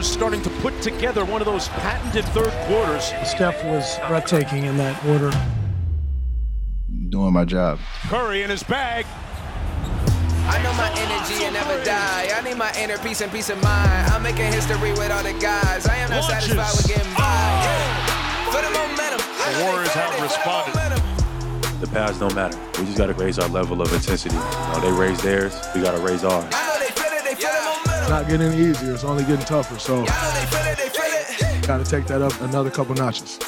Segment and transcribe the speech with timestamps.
[0.00, 3.12] Warriors starting to put together one of those patented third quarters.
[3.28, 5.30] Steph was breathtaking in that quarter.
[7.10, 7.78] Doing my job.
[8.08, 9.04] Curry in his bag.
[10.48, 12.30] I know my energy and never die.
[12.34, 14.10] I need my inner peace and peace of mind.
[14.10, 15.86] I'm making history with all the guys.
[15.86, 16.48] I am not Launches.
[16.48, 17.20] satisfied with getting by.
[17.20, 17.60] Oh.
[17.66, 18.52] Yeah.
[18.52, 19.20] For the momentum.
[19.20, 21.80] The Warriors have responded.
[21.80, 22.58] The pass don't matter.
[22.78, 24.34] We just got to raise our level of intensity.
[24.34, 26.54] You know, they raise theirs, we got to raise ours.
[28.10, 29.78] Not getting any easier, it's only getting tougher.
[29.78, 31.66] So, I know they feel it, they feel it.
[31.68, 33.38] got to take that up another couple notches.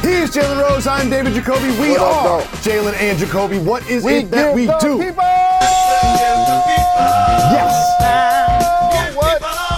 [0.00, 0.86] He's Jalen Rose.
[0.86, 1.68] I'm David Jacoby.
[1.78, 2.40] We What up, are?
[2.62, 3.58] Jalen and Jacoby.
[3.58, 4.98] What is We it that give we the do?
[4.98, 5.22] people
[7.52, 7.74] Yes.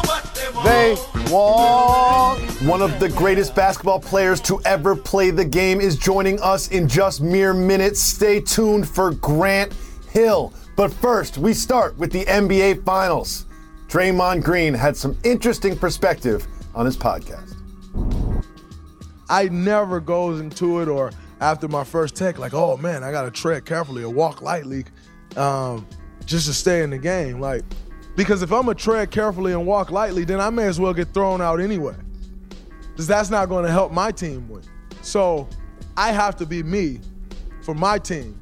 [0.06, 0.24] what
[0.64, 2.29] they want.
[2.70, 6.86] One of the greatest basketball players to ever play the game is joining us in
[6.88, 8.00] just mere minutes.
[8.00, 9.74] Stay tuned for Grant
[10.12, 10.52] Hill.
[10.76, 13.46] But first, we start with the NBA Finals.
[13.88, 17.56] Draymond Green had some interesting perspective on his podcast.
[19.28, 21.10] I never goes into it or
[21.40, 24.84] after my first tech like, oh man, I gotta tread carefully or walk lightly,
[25.34, 25.84] um,
[26.24, 27.40] just to stay in the game.
[27.40, 27.64] Like,
[28.14, 31.12] because if I'm gonna tread carefully and walk lightly, then I may as well get
[31.12, 31.96] thrown out anyway,
[33.00, 34.62] because that's not going to help my team win.
[35.00, 35.48] So
[35.96, 37.00] I have to be me
[37.62, 38.38] for my team.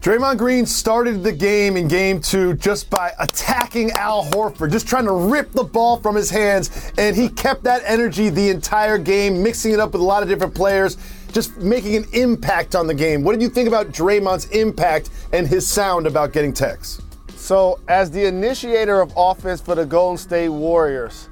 [0.00, 5.04] Draymond Green started the game in game two just by attacking Al Horford, just trying
[5.04, 6.90] to rip the ball from his hands.
[6.98, 10.28] And he kept that energy the entire game, mixing it up with a lot of
[10.28, 10.96] different players,
[11.30, 13.22] just making an impact on the game.
[13.22, 17.00] What did you think about Draymond's impact and his sound about getting texts?
[17.36, 21.28] So, as the initiator of offense for the Golden State Warriors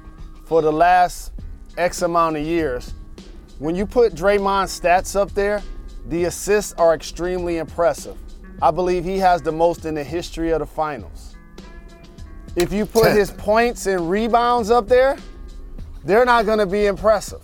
[0.47, 1.33] for the last
[1.77, 2.93] X amount of years,
[3.59, 5.61] when you put Draymond's stats up there,
[6.07, 8.17] the assists are extremely impressive.
[8.61, 11.35] I believe he has the most in the history of the finals.
[12.55, 15.17] If you put his points and rebounds up there,
[16.05, 17.43] they're not going to be impressive.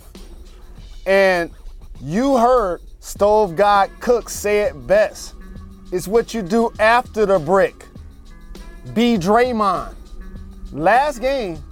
[1.06, 1.50] And
[2.00, 5.34] you heard Stove God Cook say it best.
[5.92, 7.86] It's what you do after the brick.
[8.94, 9.94] Be Draymond.
[10.72, 11.62] Last game,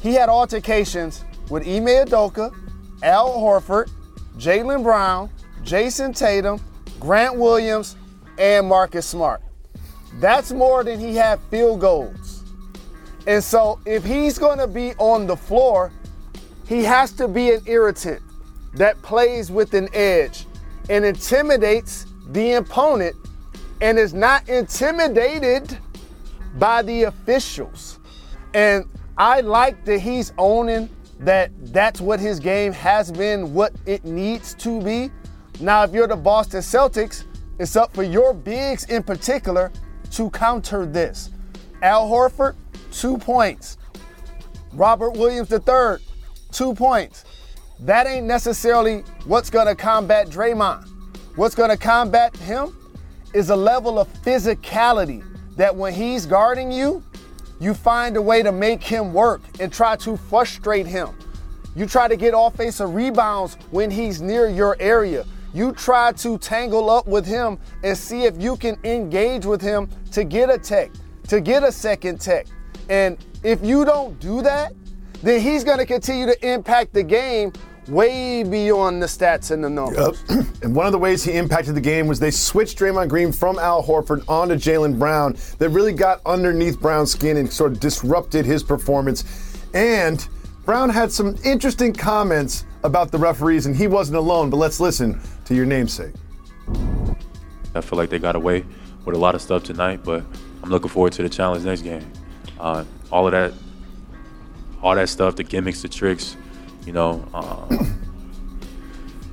[0.00, 2.54] he had altercations with Ime Udoka,
[3.02, 3.90] Al Horford,
[4.38, 5.30] Jaylen Brown,
[5.62, 6.60] Jayson Tatum,
[7.00, 7.96] Grant Williams,
[8.38, 9.42] and Marcus Smart.
[10.14, 12.44] That's more than he had field goals.
[13.26, 15.92] And so if he's going to be on the floor,
[16.66, 18.22] he has to be an irritant
[18.74, 20.46] that plays with an edge
[20.88, 23.16] and intimidates the opponent
[23.80, 25.78] and is not intimidated
[26.58, 27.98] by the officials.
[28.54, 28.84] And
[29.18, 30.90] I like that he's owning
[31.20, 35.10] that that's what his game has been, what it needs to be.
[35.60, 37.24] Now, if you're the Boston Celtics,
[37.58, 39.72] it's up for your bigs in particular
[40.12, 41.30] to counter this.
[41.82, 42.56] Al Horford,
[42.92, 43.78] two points.
[44.74, 45.96] Robert Williams III,
[46.52, 47.24] two points.
[47.80, 50.86] That ain't necessarily what's gonna combat Draymond.
[51.36, 52.76] What's gonna combat him
[53.32, 55.24] is a level of physicality
[55.56, 57.02] that when he's guarding you,
[57.58, 61.10] you find a way to make him work and try to frustrate him.
[61.74, 65.24] You try to get offensive rebounds when he's near your area.
[65.52, 69.88] You try to tangle up with him and see if you can engage with him
[70.12, 70.90] to get a tech,
[71.28, 72.46] to get a second tech.
[72.88, 74.72] And if you don't do that,
[75.22, 77.52] then he's going to continue to impact the game
[77.88, 80.22] way beyond the stats and the numbers.
[80.62, 83.58] And one of the ways he impacted the game was they switched Draymond Green from
[83.58, 85.36] Al Horford onto Jaylen Brown.
[85.58, 89.24] That really got underneath Brown's skin and sort of disrupted his performance.
[89.74, 90.26] And
[90.64, 94.50] Brown had some interesting comments about the referees, and he wasn't alone.
[94.50, 96.14] But let's listen to your namesake.
[97.74, 98.64] I feel like they got away
[99.04, 100.24] with a lot of stuff tonight, but
[100.62, 102.10] I'm looking forward to the challenge next game.
[102.58, 103.52] Uh, all of that,
[104.82, 106.36] all that stuff, the gimmicks, the tricks,
[106.86, 108.00] you know, um,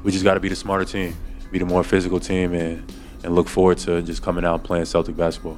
[0.03, 1.15] we just got to be the smarter team,
[1.51, 2.91] be the more physical team, and
[3.23, 5.57] and look forward to just coming out and playing Celtic basketball.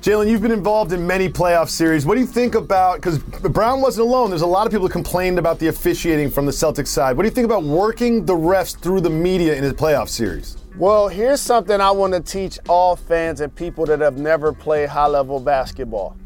[0.00, 2.06] Jalen, you've been involved in many playoff series.
[2.06, 4.92] What do you think about, because Brown wasn't alone, there's a lot of people who
[4.92, 7.16] complained about the officiating from the Celtics side.
[7.16, 10.56] What do you think about working the refs through the media in a playoff series?
[10.76, 14.88] Well, here's something I want to teach all fans and people that have never played
[14.88, 16.16] high level basketball.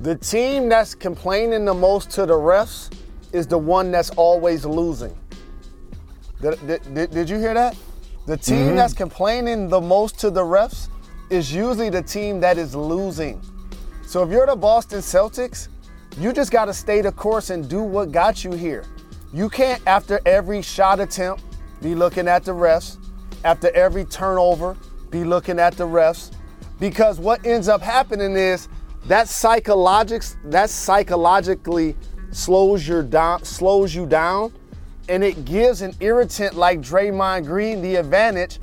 [0.00, 2.92] The team that's complaining the most to the refs
[3.36, 5.16] is the one that's always losing.
[6.40, 6.58] Did,
[6.94, 7.76] did, did you hear that?
[8.26, 8.76] The team Mm-hmm.
[8.76, 10.88] that's complaining the most to the refs
[11.30, 13.40] is usually the team that is losing.
[14.06, 15.68] So if you're the Boston Celtics,
[16.18, 18.84] you just got to stay the course and do what got you here.
[19.34, 21.42] You can't, after every shot attempt,
[21.82, 22.96] be looking at the refs.
[23.44, 24.76] After every turnover,
[25.10, 26.32] be looking at the refs.
[26.80, 28.68] Because what ends up happening is
[29.06, 31.96] that psychologics that psychologically
[32.36, 34.52] slows your down slows you down
[35.08, 38.58] and it gives an irritant like Draymond Green the advantage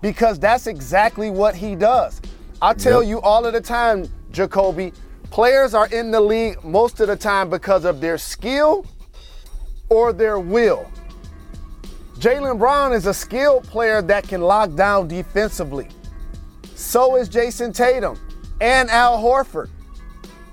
[0.00, 2.22] because that's exactly what he does.
[2.62, 3.10] I tell Yep.
[3.10, 4.92] you all of the time, Jacoby,
[5.30, 8.86] players are in the league most of the time because of their skill
[9.90, 10.90] or their will.
[12.18, 15.88] Jaylen Brown is a skilled player that can lock down defensively.
[16.74, 18.18] So is Jayson Tatum
[18.60, 19.68] and Al Horford.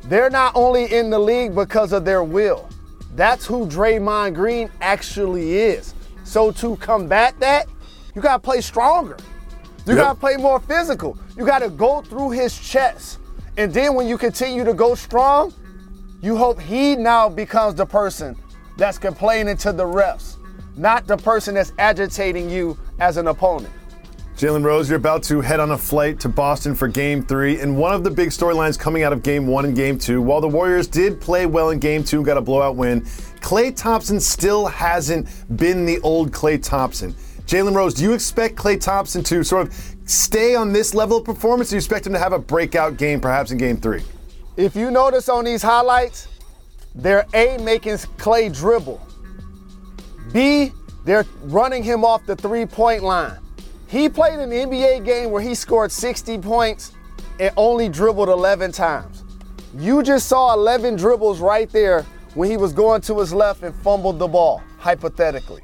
[0.07, 2.69] They're not only in the league because of their will.
[3.15, 5.93] That's who Draymond Green actually is.
[6.23, 7.67] So to combat that,
[8.13, 9.17] you gotta play stronger.
[9.85, 10.03] You Yep.
[10.03, 11.17] gotta play more physical.
[11.37, 13.19] You gotta go through his chest.
[13.57, 15.53] And then when you continue to go strong,
[16.21, 18.35] you hope he now becomes the person
[18.77, 20.35] that's complaining to the refs,
[20.75, 23.73] not the person that's agitating you as an opponent.
[24.35, 27.61] Jalen Rose, you're about to head on a flight to Boston for game three.
[27.61, 30.41] And one of the big storylines coming out of game one and game two, while
[30.41, 32.99] the Warriors did play well in game two, and got a blowout win,
[33.39, 37.13] Klay Thompson still hasn't been the old Klay Thompson.
[37.45, 41.23] Jalen Rose, do you expect Klay Thompson to sort of stay on this level of
[41.23, 41.69] performance?
[41.69, 44.03] Or do you expect him to have a breakout game perhaps in game three?
[44.57, 46.27] If you notice on these highlights,
[46.93, 49.01] they're A, making Klay dribble.
[50.33, 50.73] B,
[51.05, 53.39] they're running him off the three point line.
[53.87, 56.91] He played an NBA game where he scored 60 points
[57.39, 59.23] and only dribbled 11 times.
[59.77, 62.03] You just saw 11 dribbles right there
[62.33, 65.61] when he was going to his left and fumbled the ball, hypothetically.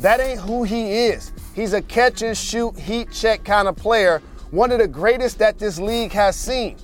[0.00, 1.32] That ain't who he is.
[1.54, 5.58] He's a catch and shoot, heat check kind of player, one of the greatest that
[5.58, 6.76] this league has seen.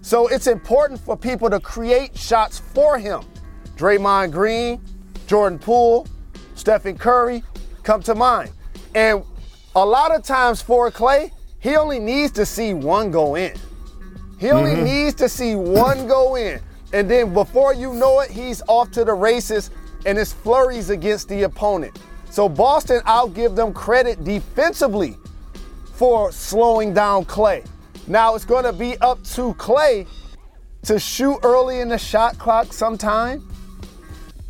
[0.00, 3.22] So it's important for people to create shots for him.
[3.76, 4.80] Draymond Green,
[5.26, 6.06] Jordan Poole,
[6.54, 7.42] Stephen Curry
[7.82, 8.50] come to mind.
[8.94, 9.24] And
[9.74, 11.30] a lot of times for Klay,
[11.60, 13.56] he only needs to see one go in.
[14.38, 14.84] He only mm-hmm.
[14.84, 16.60] needs to see one go in.
[16.92, 19.70] And then before you know it, he's off to the races
[20.04, 21.98] and it's flurries against the opponent.
[22.30, 25.16] So Boston, I'll give them credit defensively
[25.94, 27.66] for slowing down Klay.
[28.08, 30.06] Now it's going to be up to Klay
[30.82, 33.48] to shoot early in the shot clock sometime,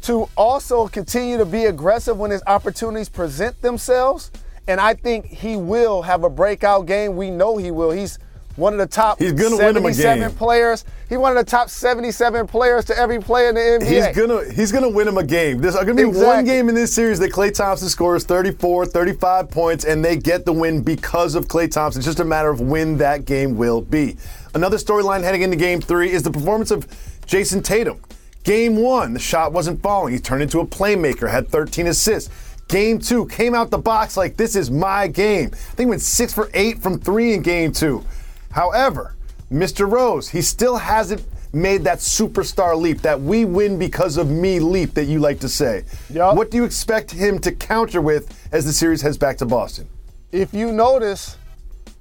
[0.02, 4.30] to also continue to be aggressive when his opportunities present themselves.
[4.69, 7.17] And I think he will have a breakout game.
[7.17, 7.91] We know he will.
[7.91, 8.19] He's
[8.56, 10.37] one of the top He's gonna win him a 77 game.
[10.37, 10.85] players.
[11.09, 14.06] He's one of the top 77 players to every player in the NBA.
[14.06, 15.61] He's gonna he's gonna win him a game.
[15.61, 19.85] There's gonna be one game in this series that Klay Thompson scores 34, 35 points,
[19.85, 22.00] and they get the win because of Klay Thompson.
[22.00, 24.17] It's just a matter of when that game will be.
[24.55, 26.87] Another storyline heading into game three is the performance of
[27.26, 28.00] Jayson Tatum.
[28.44, 30.12] Game one, the shot wasn't falling.
[30.12, 32.29] He turned into a playmaker, had 13 assists.
[32.69, 35.50] Game two, came out the box like this is my game.
[35.52, 38.04] I think went six for eight from three in game two.
[38.50, 39.16] However,
[39.50, 39.90] Mr.
[39.90, 44.95] Rose, he still hasn't made that superstar leap, that we win because of me leap
[44.95, 45.85] that you like to say.
[46.09, 46.35] Yup.
[46.35, 49.87] What do you expect him to counter with as the series heads back to Boston?
[50.33, 51.37] if you notice,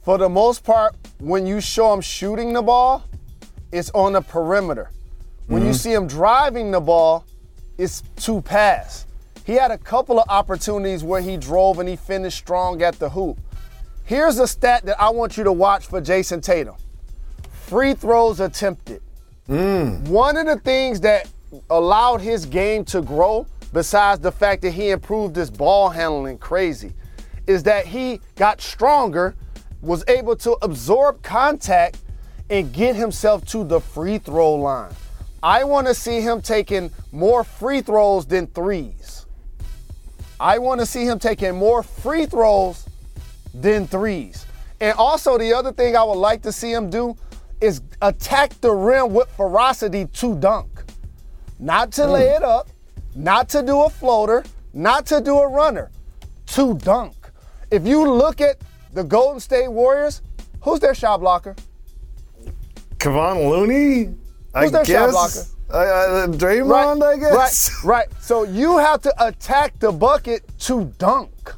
[0.04, 3.04] for the most part, when you show him shooting the ball,
[3.72, 4.90] it's on the perimeter.
[5.48, 5.76] When you mm-hmm.
[5.76, 7.26] see him driving the ball,
[7.78, 9.06] it's to pass.
[9.46, 13.10] He had a couple of opportunities where he drove and he finished strong at the
[13.10, 13.40] hoop.
[14.06, 16.76] Here's a stat that I want you to watch for Jayson Tatum
[17.52, 19.02] free throws attempted.
[19.48, 20.08] Mm.
[20.10, 21.30] One of the things that
[21.70, 26.94] allowed his game to grow, besides the fact that he improved his ball handling crazy,
[27.48, 29.36] is that he got stronger,
[29.82, 31.98] was able to absorb contact,
[32.50, 34.92] and get himself to the free throw line.
[35.42, 39.21] I want to see him taking more free throws than threes.
[40.42, 42.90] I want to see him taking more free throws
[43.54, 44.48] than threes.
[44.80, 47.16] And also, the other thing I would like to see him do
[47.62, 50.84] is attack the rim with ferocity to dunk.
[51.60, 52.38] Not to lay mm.
[52.38, 52.70] it up,
[53.14, 54.44] not to do a floater,
[54.74, 55.92] not to do a runner,
[56.48, 57.14] to dunk.
[57.70, 58.58] If you look at
[58.94, 60.24] the Golden State Warriors,
[60.62, 61.56] who's their shot blocker?
[62.98, 64.16] Kevon Looney.
[64.56, 65.12] I Who's their shot guess.
[65.12, 65.48] blocker?
[65.74, 67.84] Uh, uh, Draymond, I guess.
[67.84, 68.08] Right, right.
[68.22, 71.54] So you have to attack the bucket to dunk.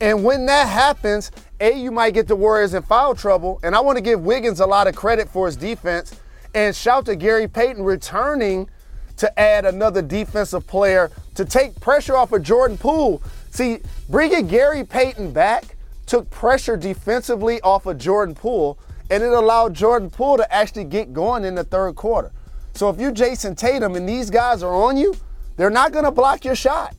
[0.00, 3.60] And when that happens, A, you might get the Warriors in foul trouble.
[3.62, 6.18] And I want to give Wiggins a lot of credit for his defense.
[6.54, 8.68] And shout to Gary Payton returning
[9.16, 13.22] to add another defensive player to take pressure off of Jordan Poole.
[13.50, 13.78] See,
[14.08, 15.76] bringing Gary Payton back
[16.06, 18.78] took pressure defensively off of Jordan Poole,
[19.10, 22.32] and it allowed Jordan Poole to actually get going in the third quarter.
[22.74, 25.14] So if you're Jayson Tatum and these guys are on you,
[25.56, 26.94] they're not going to block your shot.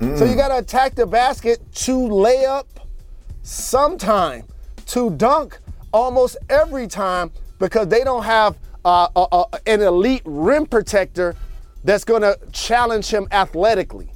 [0.00, 2.66] So you got to attack the basket to lay up
[3.42, 4.44] sometime,
[4.86, 5.58] to dunk
[5.92, 11.34] almost every time because they don't have uh, a, a, an elite rim protector
[11.84, 14.10] that's going to challenge him athletically.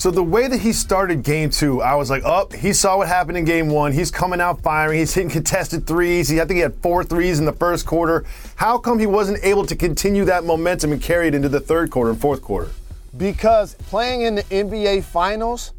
[0.00, 3.08] So the way that he started game two, I was like, oh, he saw what
[3.08, 3.92] happened in game one.
[3.92, 4.98] He's coming out firing.
[4.98, 6.26] He's hitting contested threes.
[6.26, 8.24] He, I think he had four threes in the first quarter.
[8.56, 11.90] How come he wasn't able to continue that momentum and carry it into the third
[11.90, 12.70] quarter and fourth quarter?
[13.14, 15.74] Because playing in the NBA Finals,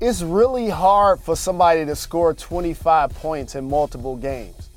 [0.00, 4.70] it's really hard for somebody to score 25 points in multiple games.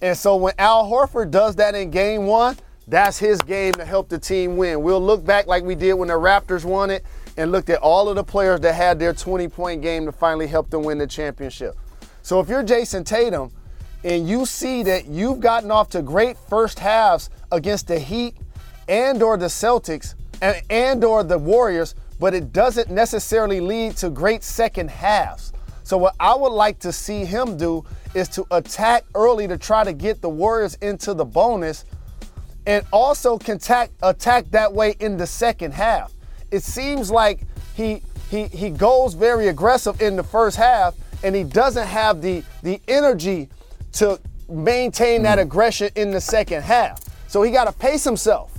[0.00, 2.56] And so when Al Horford does that in game one,
[2.88, 4.80] that's his game to help the team win.
[4.80, 7.04] We'll look back like we did when the Raptors won it
[7.36, 10.46] and looked at all of the players that had their 20 point game to finally
[10.46, 11.76] help them win the championship.
[12.22, 13.50] So if you're Jayson Tatum
[14.04, 18.36] and you see that you've gotten off to great first halves against the Heat
[18.88, 24.10] and or the Celtics and, and or the Warriors, but it doesn't necessarily lead to
[24.10, 25.52] great second halves.
[25.82, 27.84] So what I would like to see him do
[28.14, 31.84] is to attack early to try to get the Warriors into the bonus
[32.66, 36.12] and also can attack, attack that way in the second half.
[36.50, 37.40] It seems like
[37.74, 42.42] he he he goes very aggressive in the first half and he doesn't have the
[42.62, 43.48] the energy
[43.92, 45.46] to maintain that mm-hmm.
[45.46, 47.00] aggression in the second half.
[47.28, 48.58] So he got to pace himself.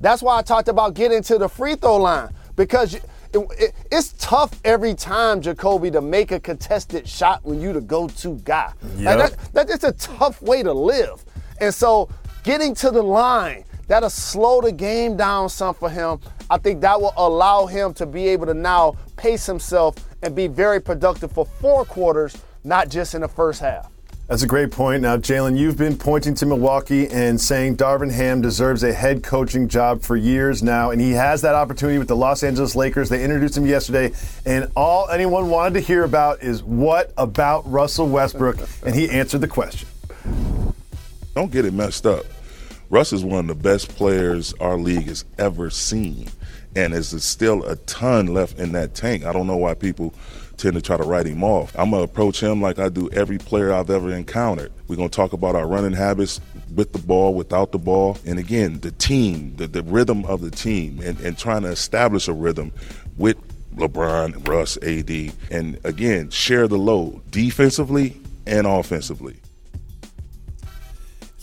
[0.00, 4.14] That's why I talked about getting to the free throw line because it, it, it's
[4.18, 8.72] tough every time, Jacoby, to make a contested shot when you the go-to guy.
[8.82, 9.18] Like, Yep.
[9.18, 11.24] that, that is a tough way to live.
[11.60, 12.08] And so
[12.42, 16.18] getting to the line, that'll slow the game down some for him.
[16.48, 20.46] I think that will allow him to be able to now pace himself and be
[20.46, 22.34] very productive for four quarters,
[22.64, 23.90] not just in the first half.
[24.28, 25.02] That's a great point.
[25.02, 29.68] Now, Jalen, you've been pointing to Milwaukee and saying Darvin Ham deserves a head coaching
[29.68, 33.10] job for years now, and he has that opportunity with the Los Angeles Lakers.
[33.10, 34.14] They introduced him yesterday,
[34.46, 38.56] and all anyone wanted to hear about is what about Russell Westbrook,
[38.86, 39.86] and he answered the question.
[41.34, 42.24] Don't get it messed up.
[42.92, 46.28] Russ is one of the best players our league has ever seen,
[46.76, 49.24] and there's still a ton left in that tank.
[49.24, 50.12] I don't know why people
[50.58, 51.74] tend to try to write him off.
[51.78, 54.70] I'm gonna approach him like I do every player I've ever encountered.
[54.88, 56.38] We're gonna talk about our running habits
[56.74, 60.50] with the ball, without the ball, and again, the team, the, the rhythm of the
[60.50, 62.72] team, and, and trying to establish a rhythm
[63.16, 63.38] with
[63.74, 69.40] LeBron, Russ, AD, and again, share the load defensively and offensively.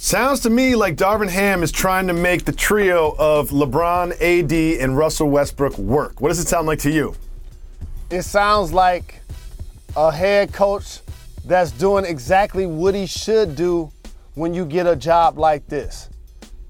[0.02, 4.82] Sounds to me like Darvin Ham is trying to make the trio of LeBron, AD,
[4.82, 6.22] and Russell Westbrook work.
[6.22, 7.16] What does it sound like to you?
[8.10, 9.20] It sounds like
[9.98, 11.02] a head coach
[11.44, 13.92] that's doing exactly what he should do
[14.36, 16.08] when you get a job like this.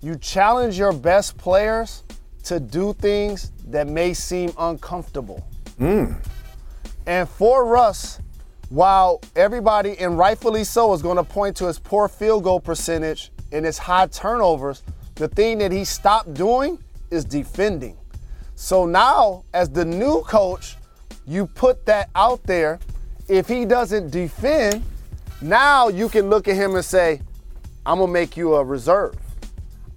[0.01, 2.01] You challenge your best players
[2.45, 5.47] to do things that may seem uncomfortable.
[5.77, 6.13] Hmm.
[7.05, 8.21] And for Russ,
[8.69, 13.31] while everybody, and rightfully so, is going to point to his poor field goal percentage
[13.51, 14.83] and his high turnovers,
[15.15, 16.77] the thing that he stopped doing
[17.09, 17.97] is defending.
[18.55, 20.75] So now, as the new coach,
[21.25, 22.79] you put that out there.
[23.27, 24.83] If he doesn't defend,
[25.41, 27.21] now you can look at him and say,
[27.85, 29.15] I'm going to make you a reserve.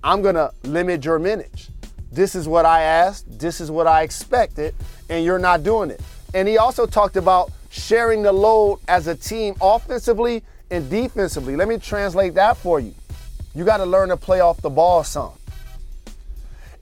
[0.03, 1.71] I'm going to limit your minutes.
[2.11, 4.75] This is what I asked, this is what I expected,
[5.09, 6.01] and you're not doing it.
[6.35, 11.57] And he also talked about sharing the load as a team offensively and defensively.
[11.57, 12.95] Let me translate that for you.
[13.55, 15.33] You got to learn to play off the ball some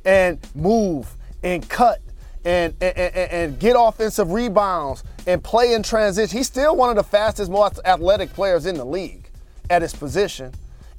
[0.04, 2.00] and move and cut
[2.44, 6.36] and, and, and, and get offensive rebounds and play in transition.
[6.36, 9.28] He's still one of the fastest, most athletic players in the league
[9.68, 10.52] at his position.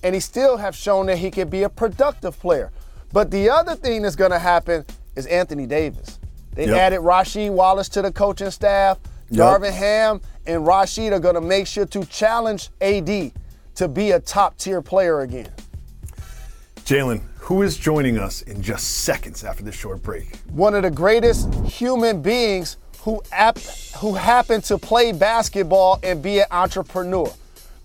[0.03, 2.71] And he still have shown that he can be a productive player.
[3.11, 6.17] But the other thing that's going to happen is Anthony Davis.
[6.53, 6.77] They Yep.
[6.77, 8.97] added Rasheed Wallace to the coaching staff.
[9.31, 9.61] Yep.
[9.61, 13.31] Darvin Ham and Rasheed are going to make sure to challenge AD
[13.75, 15.49] to be a top tier player again.
[16.83, 20.35] Jalen, who is joining us in just seconds after this short break?
[20.51, 23.57] one of the greatest human beings who ap-
[23.97, 27.31] who happened to play basketball and be an entrepreneur.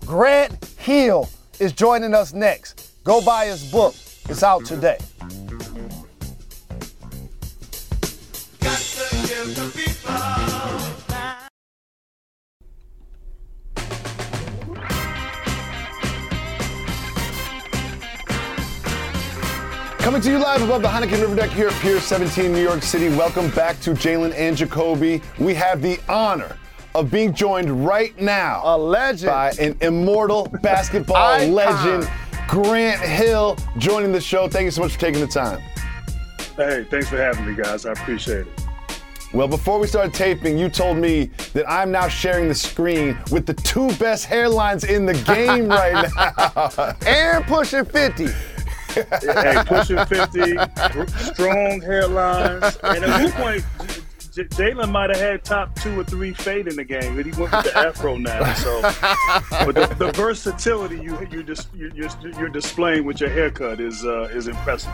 [0.05, 2.91] Grant Hill is joining us next.
[3.03, 3.95] Go buy his book.
[4.29, 4.97] It's out today.
[20.07, 22.81] Coming to you live above the Heineken River Deck here at Pier 17, New York
[22.81, 23.09] City.
[23.09, 25.21] Welcome back to Jalen and Jacoby.
[25.37, 26.55] We have the honor
[26.95, 29.29] of being joined right now A legend.
[29.29, 32.09] by an immortal basketball legend,
[32.47, 34.47] Grant Hill, joining the show.
[34.47, 35.59] Thank you so much for taking the time.
[36.55, 37.85] Hey, thanks for having me, guys.
[37.85, 38.65] I appreciate it.
[39.33, 43.45] Well, before we started taping, you told me that I'm now sharing the screen with
[43.45, 46.95] the two best hairlines in the game right now.
[47.05, 48.27] And pushing 50.
[49.21, 50.39] Hey, pushing 50,
[51.33, 52.77] strong hairlines.
[52.83, 53.65] And at one point,
[54.33, 57.25] J- J- Jalen might have had top two or three fade in the game, but
[57.25, 58.53] he went with the afro now.
[58.53, 58.81] So,
[59.65, 64.05] but the, the versatility you you just you, you're, you're displaying with your haircut is
[64.05, 64.91] uh, is impressive.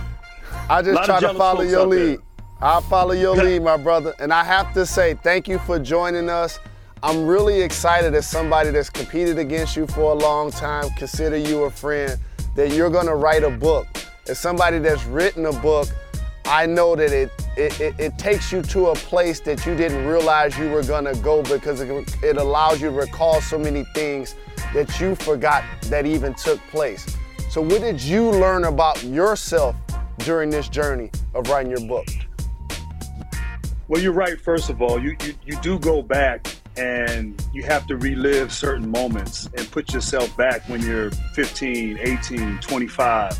[0.69, 2.19] I just try to follow your lead.
[2.61, 4.13] I'll follow your lead, my brother.
[4.19, 6.59] And I have to say, thank you for joining us.
[7.01, 11.63] I'm really excited as somebody that's competed against you for a long time, consider you
[11.65, 12.17] a friend,
[12.55, 13.87] that you're gonna write a book.
[14.27, 15.87] As somebody that's written a book,
[16.45, 20.05] I know that it it, it, it takes you to a place that you didn't
[20.07, 24.35] realize you were gonna go because it, it allows you to recall so many things
[24.73, 27.17] that you forgot that even took place.
[27.49, 29.75] So what did you learn about yourself
[30.19, 32.07] during this journey of writing your book?
[33.87, 34.39] Well, you're right.
[34.41, 38.89] First of all, you, you you do go back and you have to relive certain
[38.89, 43.39] moments and put yourself back when you're 15, 18, 25.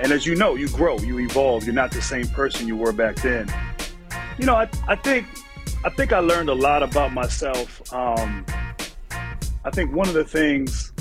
[0.00, 1.64] And as you know, you grow, you evolve.
[1.64, 3.48] You're not the same person you were back then.
[4.38, 5.26] You know, I, I think
[5.84, 7.92] I think I learned a lot about myself.
[7.92, 8.44] Um,
[9.64, 10.92] I think one of the things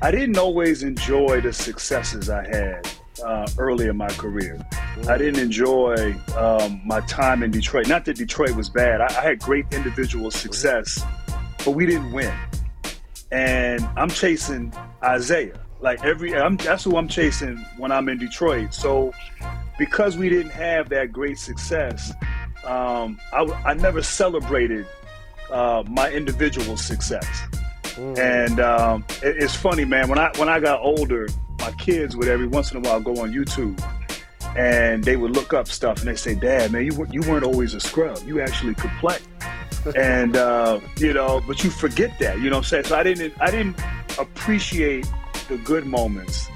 [0.00, 2.88] I didn't always enjoy the successes I had
[3.22, 4.64] uh, early in my career.
[5.08, 7.88] I didn't enjoy um, my time in Detroit.
[7.88, 9.00] Not that Detroit was bad.
[9.00, 11.02] I, I had great individual success,
[11.64, 12.32] but we didn't win.
[13.30, 14.72] And I'm chasing
[15.02, 15.60] Isaiah.
[15.80, 18.72] Like every, I'm, that's who I'm chasing when I'm in Detroit.
[18.72, 19.12] So
[19.78, 22.12] because we didn't have that great success,
[22.64, 24.86] um, I, I never celebrated
[25.50, 27.26] uh, my individual success.
[27.96, 30.08] And um, it- it's funny, man.
[30.08, 31.28] When I when I got older,
[31.60, 33.80] my kids would every once in a while go on YouTube,
[34.56, 37.44] and they would look up stuff, and they say, "Dad, man, you weren't- you weren't
[37.44, 38.18] always a scrub.
[38.26, 39.18] You actually could play."
[39.96, 42.38] and uh, you know, but you forget that.
[42.38, 42.84] You know what I'm saying?
[42.84, 43.78] So I didn't I didn't
[44.18, 45.06] appreciate
[45.48, 46.48] the good moments,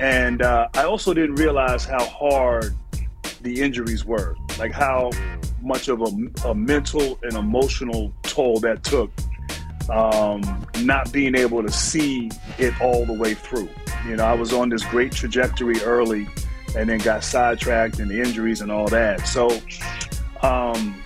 [0.00, 2.74] and uh, I also didn't realize how hard
[3.42, 5.10] the injuries were, like how
[5.62, 9.10] much of a, a mental and emotional toll that took
[9.90, 13.68] um, not being able to see it all the way through.
[14.06, 16.26] You know, I was on this great trajectory early
[16.76, 19.26] and then got sidetracked and the injuries and all that.
[19.26, 19.48] So,
[20.42, 21.00] um,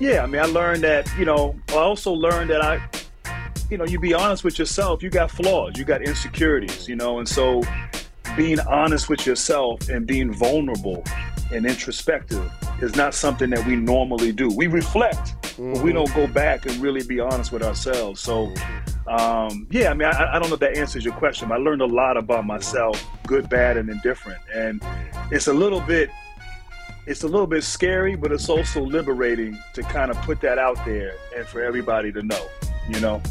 [0.00, 2.80] yeah, I mean, I learned that, you know, I also learned that I,
[3.70, 7.18] you know, you be honest with yourself, you got flaws, you got insecurities, you know,
[7.18, 7.62] and so
[8.36, 11.02] being honest with yourself and being vulnerable
[11.52, 14.48] and introspective is not something that we normally do.
[14.50, 18.20] We reflect, but we don't go back and really be honest with ourselves.
[18.20, 18.52] So,
[19.06, 21.48] um, yeah, I mean, I, I don't know if that answers your question.
[21.48, 24.82] But I learned a lot about myself, good, bad, and indifferent, and
[25.30, 26.10] it's a little bit,
[27.06, 30.84] it's a little bit scary, but it's also liberating to kind of put that out
[30.84, 32.46] there and for everybody to know.
[32.88, 33.22] You know.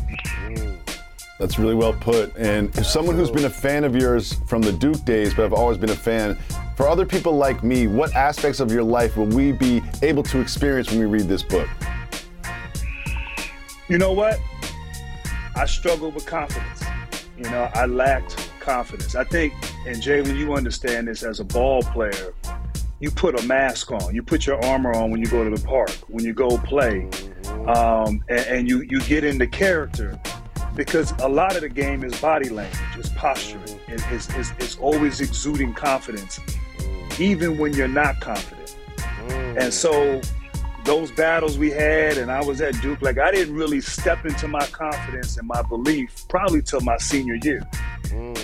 [1.39, 2.35] That's really well put.
[2.35, 5.53] And if someone who's been a fan of yours from the Duke days, but I've
[5.53, 6.37] always been a fan,
[6.77, 10.39] for other people like me, what aspects of your life will we be able to
[10.39, 11.67] experience when we read this book?
[13.89, 14.39] You know what?
[15.55, 16.83] I struggled with confidence.
[17.35, 19.15] You know, I lacked confidence.
[19.15, 19.53] I think,
[19.87, 22.33] and Jalen, you understand this as a ball player.
[22.99, 24.13] You put a mask on.
[24.13, 27.09] You put your armor on when you go to the park, when you go play,
[27.67, 30.19] um, and, and you you get into character
[30.75, 34.77] because a lot of the game is body language, it's posturing, it- it's, it's, it's
[34.77, 36.39] always exuding confidence,
[37.19, 38.75] even when you're not confident.
[39.29, 40.21] And so
[40.85, 44.47] those battles we had, and I was at Duke, like I didn't really step into
[44.47, 47.67] my confidence and my belief probably till my senior year.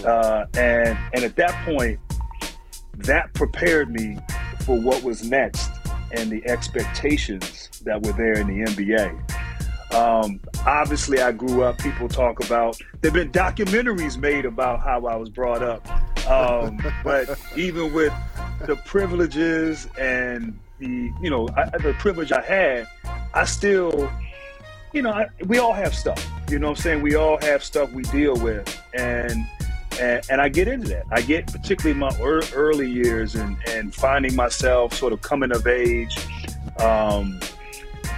[0.05, 1.99] Uh, and and at that point,
[2.97, 4.17] that prepared me
[4.61, 5.71] for what was next
[6.11, 9.93] and the expectations that were there in the NBA.
[9.93, 11.77] Um, obviously, I grew up.
[11.77, 15.87] People talk about there've been documentaries made about how I was brought up,
[16.29, 18.13] um, but even with
[18.65, 22.87] the privileges and the you know I, the privilege I had,
[23.33, 24.11] I still
[24.93, 26.25] you know I, we all have stuff.
[26.49, 27.01] You know I'm saying?
[27.01, 29.45] We all have stuff we deal with, and
[29.99, 31.05] And, and I get into that.
[31.11, 36.17] I get particularly my early years and, and finding myself sort of coming of age.
[36.79, 37.39] Um,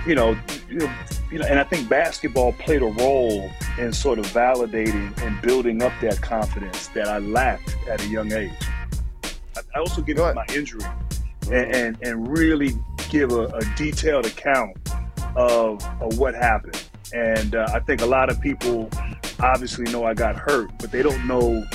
[0.08, 0.38] you know,
[0.70, 0.94] you know,
[1.32, 5.84] you know, and I think basketball played a role in sort of validating and building
[5.84, 8.54] up that confidence that I lacked at a young age.
[9.76, 10.82] I, also get into my injury
[11.52, 12.74] and, and, and really
[13.10, 14.78] give a, a, detailed account
[15.36, 16.84] of, of what happened.
[17.14, 18.90] And uh, I think a lot of people
[19.40, 21.66] obviously know I got hurt, but they don't know.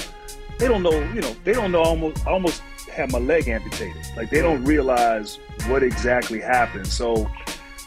[0.58, 0.98] They don't know.
[1.12, 1.82] You know, they don't know.
[1.82, 4.02] Almost, almost had my leg amputated.
[4.16, 6.86] Like they don't realize what exactly happened.
[6.86, 7.30] So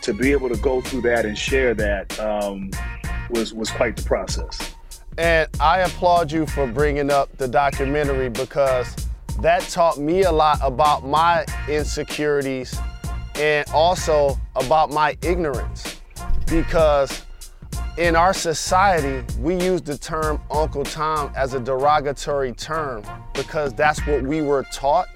[0.01, 2.71] to be able to go through that and share that um,
[3.29, 4.75] was was quite the process.
[5.17, 8.95] And I applaud you for bringing up the documentary because
[9.41, 12.77] that taught me a lot about my insecurities
[13.35, 15.99] and also about my ignorance.
[16.47, 17.23] Because
[17.97, 24.05] in our society, we use the term Uncle Tom as a derogatory term because that's
[24.07, 25.07] what we were taught.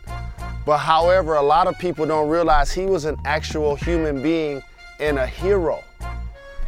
[0.65, 4.61] But however, a lot of people don't realize he was an actual human being
[4.99, 5.83] and a hero.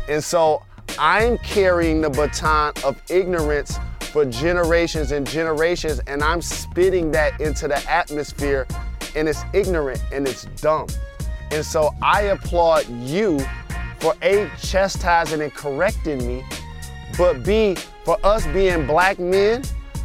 [0.07, 0.63] And so
[0.97, 3.77] I'm carrying the baton of ignorance
[4.09, 8.67] for generations and generations, and I'm spitting that into the atmosphere,
[9.15, 10.87] and it's ignorant and it's dumb.
[11.51, 13.39] And so I applaud you
[13.99, 16.43] for A, chastising and correcting me,
[17.17, 19.63] but B, for us being black men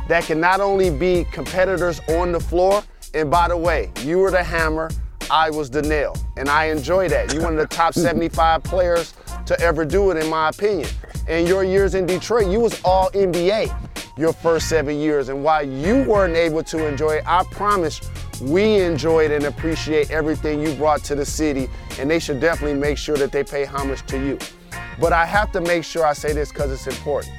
[0.09, 2.83] that can not only be competitors on the floor,
[3.14, 4.90] and by the way, you were the hammer,
[5.31, 6.14] I was the nail.
[6.37, 7.33] And I enjoy that.
[7.33, 9.14] You're one of the top 75 players
[9.47, 10.88] to ever do it, in my opinion.
[11.29, 13.75] And your years in Detroit, you was all NBA
[14.16, 15.29] your first seven years.
[15.29, 18.00] And while you weren't able to enjoy it, I promise
[18.40, 21.68] we enjoyed and appreciate everything you brought to the city.
[21.98, 24.38] And they should definitely make sure that they pay homage to you.
[25.00, 27.33] But I have to make sure I say this because it's important.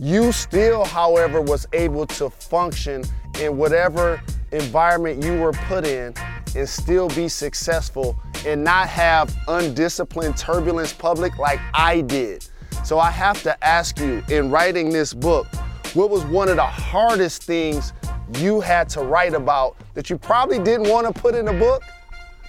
[0.00, 3.02] You still, however, was able to function
[3.40, 4.20] in whatever
[4.52, 6.14] environment you were put in
[6.54, 8.16] and still be successful
[8.46, 12.48] and not have undisciplined turbulence public like I did.
[12.84, 15.46] So I have to ask you in writing this book,
[15.94, 17.92] what was one of the hardest things
[18.38, 21.82] you had to write about that you probably didn't want to put in a book,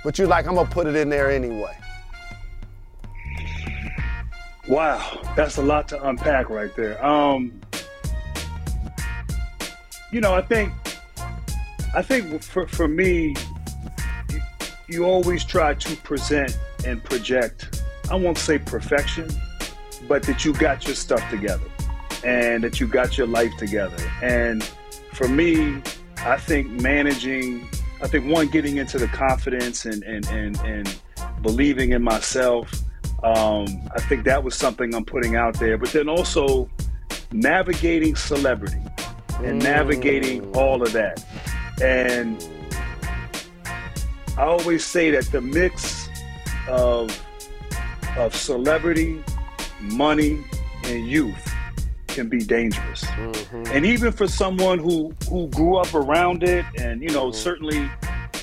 [0.03, 1.75] but you're like, I'm gonna put it in there anyway?
[4.67, 7.03] Wow, that's a lot to unpack right there.
[7.03, 7.59] Um,
[10.11, 10.71] you know, I think,
[11.95, 13.35] I think for, for me,
[14.29, 14.41] you,
[14.87, 17.81] you always try to present and project.
[18.11, 19.29] I won't say perfection,
[20.09, 21.69] but that you got your stuff together
[22.25, 23.95] and that you got your life together.
[24.21, 24.63] And
[25.13, 25.81] for me,
[26.17, 27.65] I think managing,
[28.01, 30.99] I think one, getting into the confidence and, and, and, and
[31.41, 32.73] believing in myself.
[33.23, 35.77] Um, I think that was something I'm putting out there.
[35.77, 36.69] But then also
[37.31, 38.81] navigating celebrity
[39.43, 39.63] and mm.
[39.63, 41.23] navigating all of that.
[41.81, 42.43] And
[44.37, 46.09] I always say that the mix
[46.67, 47.17] of
[48.17, 49.23] of celebrity
[49.81, 50.43] money,
[50.83, 51.53] and youth
[52.07, 53.03] can be dangerous.
[53.03, 53.63] Mm-hmm.
[53.67, 57.39] And even for someone who who grew up around it, and you know, mm-hmm.
[57.39, 57.89] certainly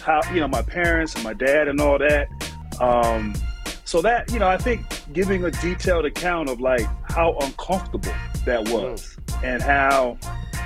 [0.02, 2.28] how you know my parents and my dad and all that.
[2.80, 3.34] Um,
[3.84, 8.12] so that you know, I think giving a detailed account of like how uncomfortable
[8.44, 9.44] that was, mm.
[9.44, 10.18] and how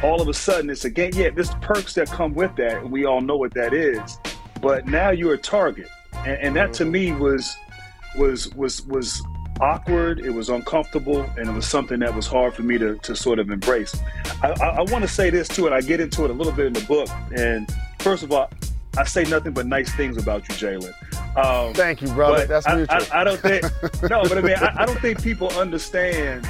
[0.03, 3.05] all of a sudden it's again, yeah, there's perks that come with that, and we
[3.05, 4.19] all know what that is.
[4.61, 6.85] But now you're a target, and, and that mm-hmm.
[6.85, 7.57] to me was
[8.17, 9.23] was was was
[9.61, 13.15] awkward, it was uncomfortable, and it was something that was hard for me to, to
[13.15, 13.97] sort of embrace.
[14.43, 16.53] I, I, I want to say this too, and I get into it a little
[16.53, 17.09] bit in the book.
[17.37, 18.51] And first of all,
[18.97, 20.93] I say nothing but nice things about you, Jalen.
[21.37, 22.45] Um, Thank you, brother.
[22.45, 22.99] That's I, mutual.
[23.13, 23.63] I, I, don't think
[24.11, 26.49] no, but I mean, I, I don't think people understand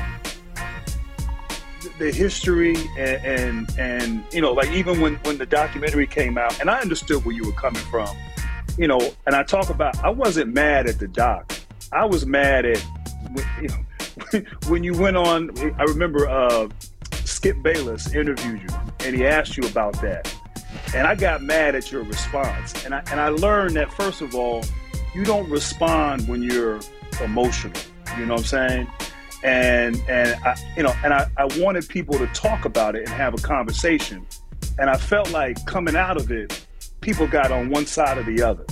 [1.98, 6.58] the history and, and and you know, like even when when the documentary came out,
[6.60, 8.08] and I understood where you were coming from,
[8.78, 11.52] you know, and I talk about I wasn't mad at the doc.
[11.92, 12.82] I was mad at
[13.60, 16.68] you know, when you went on, I remember uh,
[17.24, 20.34] Skip Bayless interviewed you and he asked you about that.
[20.94, 22.84] And I got mad at your response.
[22.84, 24.64] And I, and I learned that, first of all,
[25.14, 26.80] you don't respond when you're
[27.22, 27.80] emotional.
[28.18, 28.86] You know what I'm saying?
[29.42, 33.08] And, and I, you know, and I, I wanted people to talk about it and
[33.10, 34.26] have a conversation.
[34.78, 36.64] And I felt like coming out of it,
[37.00, 38.64] people got on one side or the other.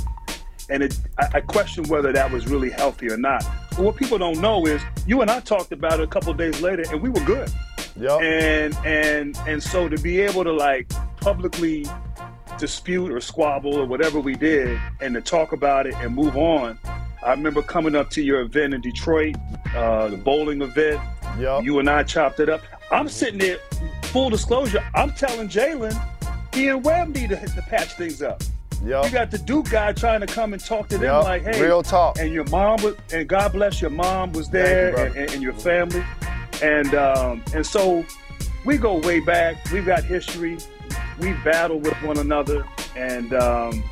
[0.68, 3.44] And it, I, I question whether that was really healthy or not.
[3.70, 6.60] But what people don't know is you and I talked about it a couple days
[6.60, 7.50] later, and we were good.
[7.96, 8.20] Yep.
[8.20, 11.86] And and and so to be able to like publicly
[12.58, 16.78] dispute or squabble or whatever we did, and to talk about it and move on.
[17.24, 19.34] I remember coming up to your event in Detroit,
[19.74, 21.00] uh, the bowling event.
[21.38, 21.64] Yep.
[21.64, 22.62] You and I chopped it up.
[22.92, 23.58] I'm sitting there
[24.08, 25.94] full disclosure, I'm telling Jalen,
[26.54, 28.42] he and Webb need to, to patch things up.
[28.84, 29.04] Yep.
[29.06, 31.24] You got the Duke guy trying to come and talk to them Yep.
[31.24, 32.18] like, hey, Real talk.
[32.18, 35.06] And your mom was, and God bless your mom was there, brother.
[35.08, 36.04] and, and, and your family,
[36.62, 38.04] and um, and so
[38.64, 39.56] we go way back.
[39.72, 40.58] We've got history.
[41.18, 42.64] We battle with one another,
[42.96, 43.82] and um,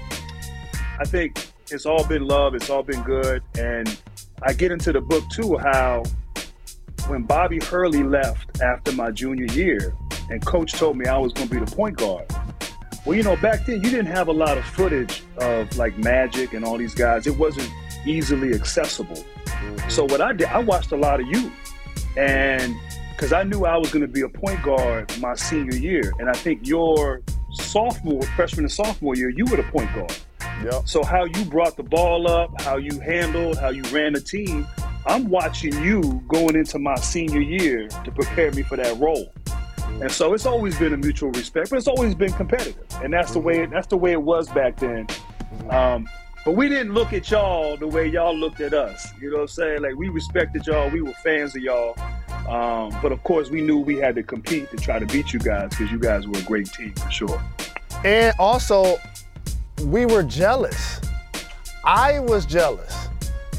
[1.01, 2.55] I think it's all been love.
[2.55, 3.99] It's all been good, and
[4.43, 6.05] I get into the book too how
[7.09, 9.95] when Bobby Hurley left after my junior year,
[10.31, 12.27] and Coach told me I was going to be the point guard.
[13.07, 16.53] Well, you know, back then you didn't have a lot of footage of like Magic
[16.55, 17.29] and all these guys.
[17.29, 17.71] It wasn't
[18.05, 19.25] easily accessible.
[19.47, 19.89] Mm-hmm.
[19.89, 21.53] So what I did, I watched a lot of you,
[22.17, 22.75] and
[23.13, 26.29] because I knew I was going to be a point guard my senior year, and
[26.29, 30.13] I think your sophomore, freshman and sophomore year, you were the point guard.
[30.65, 30.89] Yep.
[30.89, 34.67] So how you brought the ball up, how you handled, how you ran the team,
[35.07, 39.33] I'm watching you going into my senior year to prepare me for that role.
[40.01, 43.33] And so it's always been a mutual respect, but it's always been competitive, and that's
[43.33, 45.07] the way that's the way it was back then.
[45.71, 46.09] Um,
[46.45, 49.13] but we didn't look at y'all the way y'all looked at us.
[49.21, 49.83] You know what I'm saying?
[49.83, 51.99] Like we respected y'all, we were fans of y'all,
[52.47, 55.39] um, but of course we knew we had to compete to try to beat you
[55.39, 57.43] guys because you guys were a great team for sure.
[58.05, 58.99] And also,
[59.85, 61.01] we were jealous.
[61.85, 63.09] I was jealous.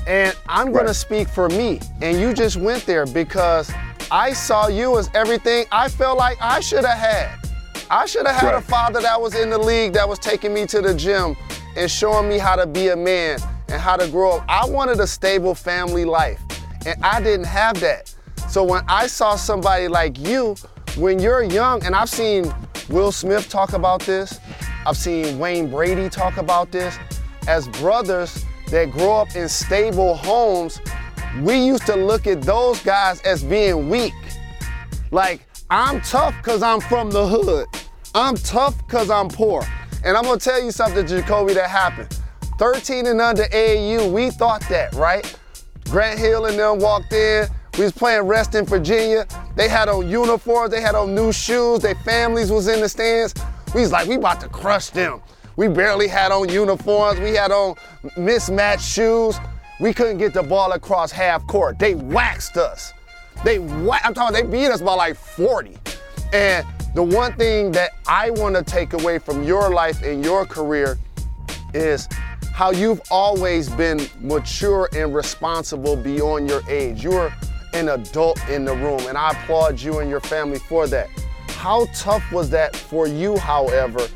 [0.06, 1.82] And I'm going to speak for me.
[2.02, 3.70] And you just went there because
[4.10, 7.38] I saw you as everything I felt like I should have had.
[7.90, 10.66] I should have had a father that was in the league that was taking me
[10.68, 11.36] to the gym
[11.76, 14.46] and showing me how to be a man and how to grow up.
[14.48, 16.40] I wanted a stable family life,
[16.86, 18.14] and I didn't have that.
[18.50, 20.56] So when I saw somebody like you,
[20.96, 22.54] when you're young, and I've seen
[22.90, 24.40] Will Smith talk about this,
[24.86, 26.98] I've seen Wayne Brady talk about this,
[27.48, 30.80] as brothers that grow up in stable homes,
[31.44, 34.14] we used to look at those guys as being weak.
[35.12, 37.68] Like, I'm tough because I'm from the hood.
[38.16, 39.64] I'm tough because I'm poor.
[40.04, 42.18] And I'm gonna tell you something, Jacoby, that happened.
[42.58, 45.38] 13 and under AAU, we thought that, right?
[45.90, 47.48] Grant Hill and them walked in.
[47.78, 49.28] We was playing Reston Virginia.
[49.56, 53.36] They had on uniforms, they had on new shoes, their families was in the stands.
[53.76, 55.22] We was like, we about to crush them.
[55.58, 57.76] We barely had on uniforms, we had on
[58.18, 59.38] mismatched shoes.
[59.80, 61.78] We couldn't get the ball across half court.
[61.78, 62.94] They waxed us.
[63.44, 65.78] They wha- I'm talking, they beat us by like 40.
[66.34, 70.46] And the one thing that I want to take away from your life and your
[70.46, 70.98] career
[71.76, 72.10] is
[72.54, 77.04] how you've always been mature and responsible beyond your age.
[77.04, 77.32] You're
[77.74, 81.08] an adult in the room, and I applaud you and your family for that.
[81.50, 84.08] How tough was that for you, however,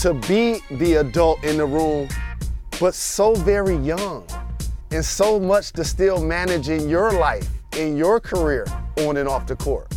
[0.00, 2.08] to be the adult in the room,
[2.78, 4.26] but so very young
[4.96, 8.66] and so much to still manage in your life, in your career,
[9.00, 9.94] on and off the court?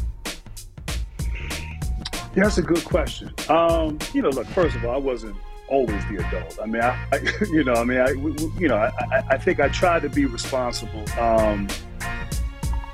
[2.36, 3.34] That's a good question.
[3.48, 5.38] Um, you know, look, first of all, I wasn't
[5.70, 6.60] always the adult.
[6.62, 7.20] I mean, I, I
[7.52, 10.26] you know, I mean, I, we- you know, I, I, think I tried to be
[10.26, 11.06] responsible.
[11.18, 11.70] Um,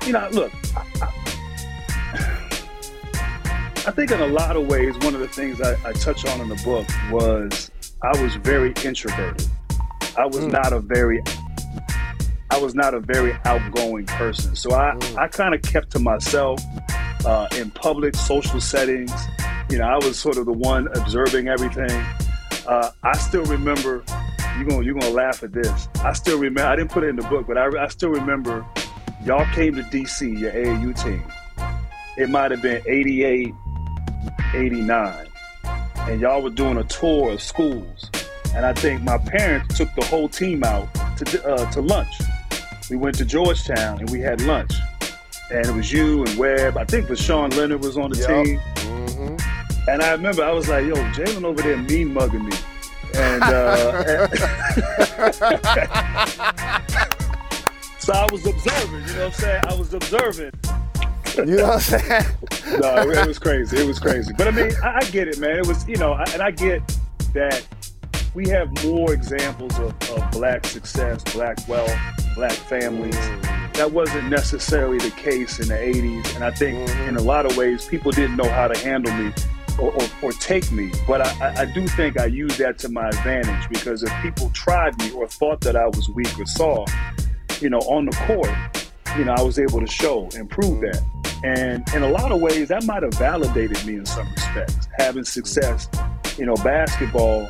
[0.06, 0.52] you know, look,
[3.84, 6.40] I, think in a lot of ways, one of the things I, I touch on
[6.40, 7.70] in the book was
[8.02, 9.44] I was very introverted.
[10.16, 11.20] I was not a very
[12.50, 14.54] I was not a very outgoing person.
[14.54, 16.60] So I, I kind of kept to myself
[17.24, 19.12] uh, in public social settings.
[19.68, 21.90] You know, I was sort of the one observing everything.
[22.66, 24.04] Uh, I still remember.
[24.56, 25.88] You're gonna you're gonna laugh at this.
[26.02, 26.62] I still remember.
[26.62, 28.64] I didn't put it in the book, but I, I still remember.
[29.24, 31.22] Y'all came to DC, your AAU team.
[32.16, 33.52] It might have been 88,
[34.54, 35.26] 89,
[35.98, 38.10] and y'all were doing a tour of schools.
[38.54, 42.14] And I think my parents took the whole team out to uh, to lunch.
[42.90, 44.72] We went to Georgetown and we had lunch.
[45.50, 46.76] And it was you and Webb.
[46.76, 48.44] I think Voshon Lenard was on the Yup.
[48.44, 48.60] team.
[49.88, 52.52] And I remember I was like, yo, Jalen over there mean mugging me.
[53.14, 54.28] And, uh,
[57.98, 59.62] so I was observing, you know what I'm saying?
[59.68, 60.52] I was observing.
[61.36, 62.24] You know what I'm saying?
[62.80, 63.76] no, it, it was crazy.
[63.78, 64.32] It was crazy.
[64.36, 65.58] But I mean, I, I get it, man.
[65.58, 66.82] It was, you know, I, and I get
[67.34, 67.62] that
[68.36, 71.90] we have more examples of, of black success, black wealth,
[72.34, 73.16] black families.
[73.72, 76.34] That wasn't necessarily the case in the 80s.
[76.34, 79.32] And I think in a lot of ways, people didn't know how to handle me
[79.78, 80.92] or, or, or take me.
[81.08, 84.98] But I, I- do think I used that to my advantage because if people tried
[84.98, 86.92] me or thought that I was weak or soft,
[87.62, 88.50] you know, on the court,
[89.16, 91.02] you know, I was able to show and prove that.
[91.42, 94.88] And in a lot of ways, that might have validated me in some respects.
[94.98, 95.88] Having success,
[96.36, 97.46] you know, basketball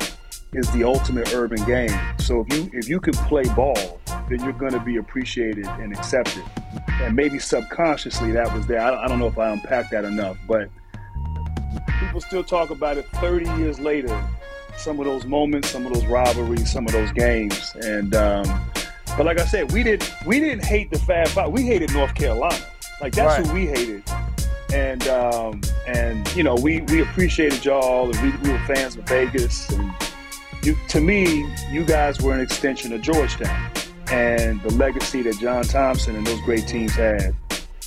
[0.57, 1.97] is the ultimate urban game.
[2.19, 5.93] So if you if you can play ball, then you're going to be appreciated and
[5.93, 6.43] accepted.
[7.01, 8.81] And maybe subconsciously that was there.
[8.81, 10.69] I don't, I don't know if I unpacked that enough, but
[11.99, 14.09] people still talk about it 30 years later.
[14.77, 18.43] Some of those moments, some of those rivalries, some of those games, and um,
[19.15, 21.51] but like I said, we didn't we didn't hate the Fab Five.
[21.51, 22.63] We hated North Carolina.
[23.01, 23.47] Like that's Right.
[23.47, 24.03] who we hated.
[24.73, 29.05] And um, and you know we we appreciated y'all, and we, we were fans of
[29.05, 29.67] Vegas.
[29.71, 29.91] And
[30.67, 33.71] you, to me, you guys were an extension of Georgetown
[34.11, 37.33] and the legacy that John Thompson and those great teams had.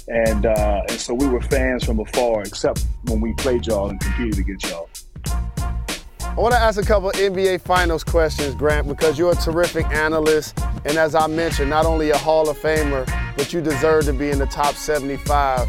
[0.09, 4.01] And uh, and so we were fans from afar, except when we played y'all and
[4.01, 4.89] competed against y'all.
[5.27, 10.59] I want to ask a couple NBA Finals questions, Grant, because you're a terrific analyst.
[10.85, 14.31] And as I mentioned, not only a Hall of Famer, but you deserve to be
[14.31, 15.69] in the top 75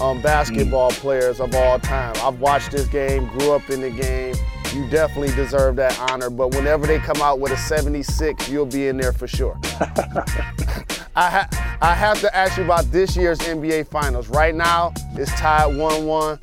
[0.00, 2.14] um, basketball players of all time.
[2.22, 4.34] I've watched this game, grew up in the game.
[4.76, 6.28] You definitely deserve that honor.
[6.28, 9.58] But whenever they come out with a 76, you'll be in there for sure.
[11.16, 14.28] I, ha- I have to ask you about this year's NBA Finals.
[14.28, 16.38] Right now, it's tied 1 1.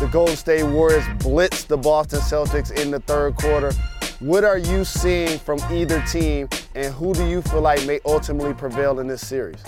[0.00, 3.72] The Golden State Warriors blitzed the Boston Celtics in the third quarter.
[4.20, 8.52] What are you seeing from either team, and who do you feel like may ultimately
[8.52, 9.64] prevail in this series?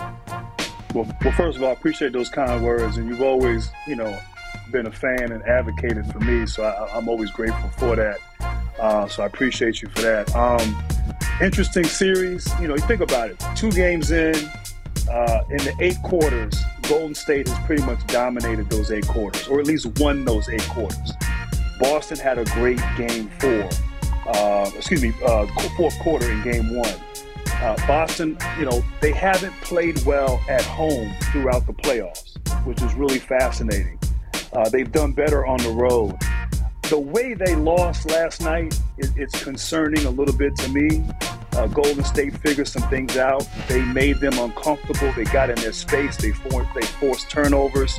[0.95, 4.21] Well, well, first of all, I appreciate those kind words, and you've always, you know,
[4.71, 8.19] been a fan and advocated for me, so I, I'm always grateful for that.
[8.79, 10.35] Uh, so I appreciate you for that.
[10.35, 10.83] Um,
[11.43, 12.49] interesting series.
[12.61, 13.43] You know, you think about it.
[13.57, 14.35] Two games in,
[15.11, 16.55] uh, in the eight quarters,
[16.89, 20.67] Golden State has pretty much dominated those eight quarters, or at least won those eight
[20.69, 21.13] quarters.
[21.79, 23.69] Boston had a great game four.
[24.27, 26.95] Uh, excuse me, uh, fourth quarter in game one.
[27.55, 32.95] Uh, Boston, you know, they haven't played well at home throughout the playoffs, which is
[32.95, 33.99] really fascinating.
[34.53, 36.17] Uh, they've done better on the road.
[36.89, 41.05] The way they lost last night, it, it's concerning a little bit to me.
[41.53, 43.47] Uh, Golden State figured some things out.
[43.69, 45.13] They made them uncomfortable.
[45.13, 46.17] They got in their space.
[46.17, 47.99] They forced, they forced turnovers.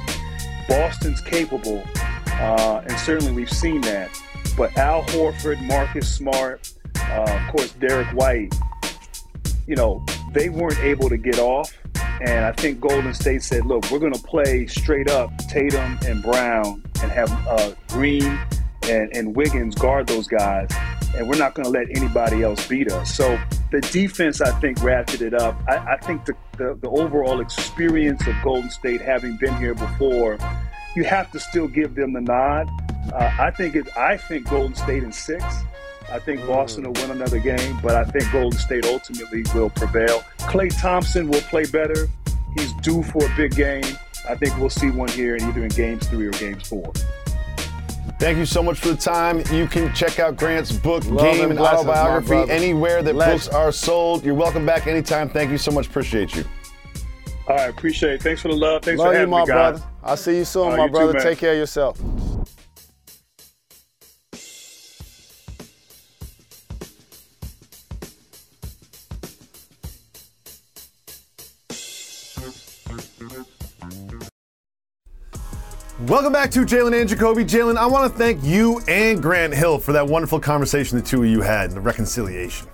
[0.67, 1.83] Boston's capable,
[2.27, 4.09] uh, and certainly we've seen that.
[4.57, 8.53] But Al Horford, Marcus Smart, uh, of course, Derrick White,
[9.67, 11.77] you know, they weren't able to get off.
[12.21, 16.21] And I think Golden State said, look, we're going to play straight up Tatum and
[16.21, 18.39] Brown and have uh, Green
[18.83, 20.69] and, and Wiggins guard those guys.
[21.15, 23.13] And we're not going to let anybody else beat us.
[23.13, 23.39] So
[23.71, 25.59] the defense, I think, ratcheted it up.
[25.67, 30.37] I, I think the, the, the overall experience of Golden State, having been here before,
[30.95, 32.69] you have to still give them the nod.
[33.13, 35.43] Uh, I think it, I think Golden State in six.
[36.11, 36.47] I think mm.
[36.47, 40.23] Boston will win another game, but I think Golden State ultimately will prevail.
[40.39, 42.09] Klay Thompson will play better.
[42.57, 43.83] He's due for a big game.
[44.29, 46.91] I think we'll see one here in either in games three or games four.
[48.19, 49.41] Thank you so much for the time.
[49.51, 53.39] You can check out Grant's book, Love Game and and blessings, Autobiography, anywhere that Legend.
[53.39, 54.23] books are sold.
[54.23, 55.29] You're welcome back anytime.
[55.29, 55.87] Thank you so much.
[55.87, 56.43] Appreciate you.
[57.47, 58.21] All right, appreciate it.
[58.21, 58.83] Thanks for the love.
[58.83, 59.79] Thanks Love for you, having my me, guys.
[59.79, 59.83] brother.
[60.03, 61.13] I'll see you soon, All right, my you brother.
[61.13, 61.23] man.
[61.23, 61.99] Take care of yourself.
[76.07, 77.45] Welcome back to Jalen and Jacoby.
[77.45, 81.21] Jalen, I want to thank you and Grant Hill for that wonderful conversation the two
[81.21, 82.67] of you had and the reconciliation.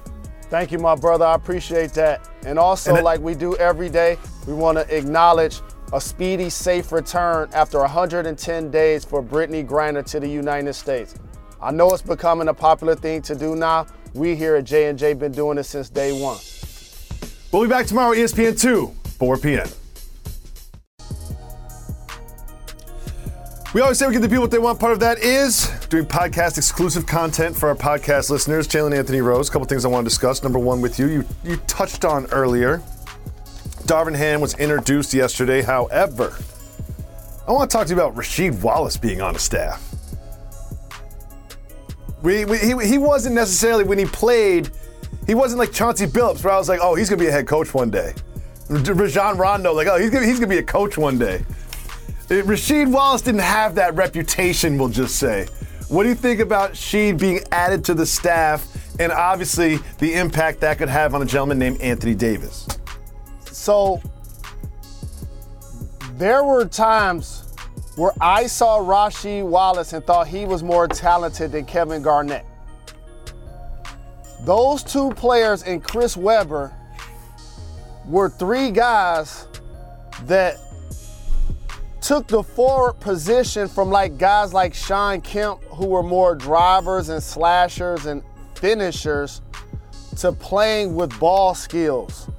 [0.44, 1.26] Thank you, my brother.
[1.26, 2.26] I appreciate that.
[2.46, 5.60] And also, And like we do every day, we want to acknowledge
[5.92, 11.16] a speedy, safe return after 110 days for Brittney Griner to the United States.
[11.62, 13.88] I know it's becoming a popular thing to do now.
[14.14, 16.38] We here at J&J been doing it since day one.
[17.52, 18.88] We'll be back tomorrow, ESPN 2,
[19.18, 19.68] 4 p.m.
[23.74, 24.80] We always say we give the people what they want.
[24.80, 28.66] Part of that is doing podcast exclusive content for our podcast listeners.
[28.66, 30.42] Jalen Anthony Rose, a couple things I want to discuss.
[30.42, 32.82] Number one with you, you, you touched on earlier.
[33.84, 35.62] Darvin Ham was introduced yesterday.
[35.62, 36.38] However,
[37.46, 39.84] I want to talk to you about Rasheed Wallace being on the staff.
[42.24, 44.72] We, we, he, he wasn't necessarily, when he played,
[45.28, 47.34] he wasn't like Chauncey Billups, where I was like, oh, he's going to be a
[47.34, 48.14] head coach one day.
[48.70, 51.44] Rajon Rondo, like, oh, he's going he's to be a coach one day.
[52.30, 55.48] Uh, Rasheed Wallace didn't have that reputation, we'll just say.
[55.88, 58.68] What do you think about Sheed being added to the staff
[59.00, 62.68] and obviously the impact that could have on a gentleman named Anthony Davis?
[63.46, 64.02] So
[66.16, 67.54] there were times
[67.96, 72.46] where I saw Rasheed Wallace and thought he was more talented than Kevin Garnett.
[74.42, 76.74] Those two players and Chris Webber
[78.06, 79.48] were three guys
[80.24, 80.60] that
[82.08, 87.22] took the forward position from like guys like Shawn Kemp, who were more drivers and
[87.22, 88.24] slashers and
[88.56, 89.42] finishers,
[90.20, 92.30] to playing with ball skills,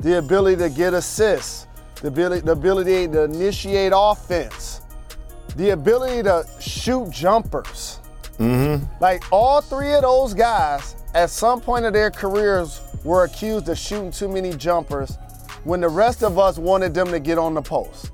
[0.00, 1.66] the ability to get assists,
[2.00, 4.80] the ability, the ability to initiate offense,
[5.54, 8.00] the ability to shoot jumpers.
[8.38, 8.82] Mm-hmm.
[9.02, 13.76] Like all three of those guys, at some point of their careers, were accused of
[13.76, 15.18] shooting too many jumpers
[15.64, 18.12] when the rest of us wanted them to get on the post.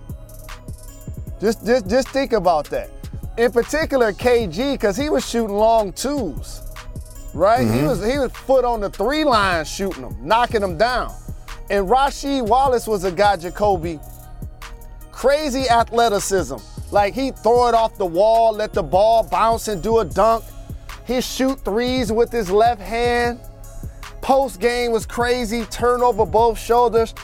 [1.41, 2.91] Just, just, just think about that.
[3.37, 6.63] In particular, KG, because he was shooting long twos,
[7.35, 7.61] right?
[7.61, 7.87] He mm-hmm.
[7.87, 11.15] was he was foot on the three line shooting them, knocking them down.
[11.69, 14.01] And Rasheed Wallace was a guy, Jacoby,
[15.13, 16.57] crazy athleticism.
[16.91, 20.45] Like he throw it off the wall, let the ball bounce and do a dunk.
[21.07, 23.41] He shoot threes with his left hand.
[24.23, 27.15] Post game was crazy, turnover both shoulders.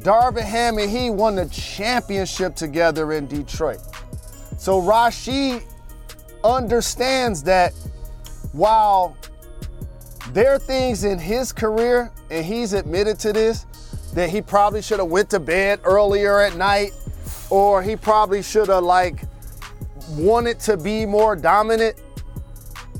[0.00, 3.80] Darvin Ham and he won the championship together in Detroit.
[4.58, 5.62] So Rasheed
[6.44, 7.72] understands that
[8.52, 9.16] while
[10.30, 13.66] there are things in his career, and he's admitted to this,
[14.14, 16.92] that he probably should have went to bed earlier at night,
[17.50, 19.24] or he probably should have like
[20.10, 21.96] wanted to be more dominant.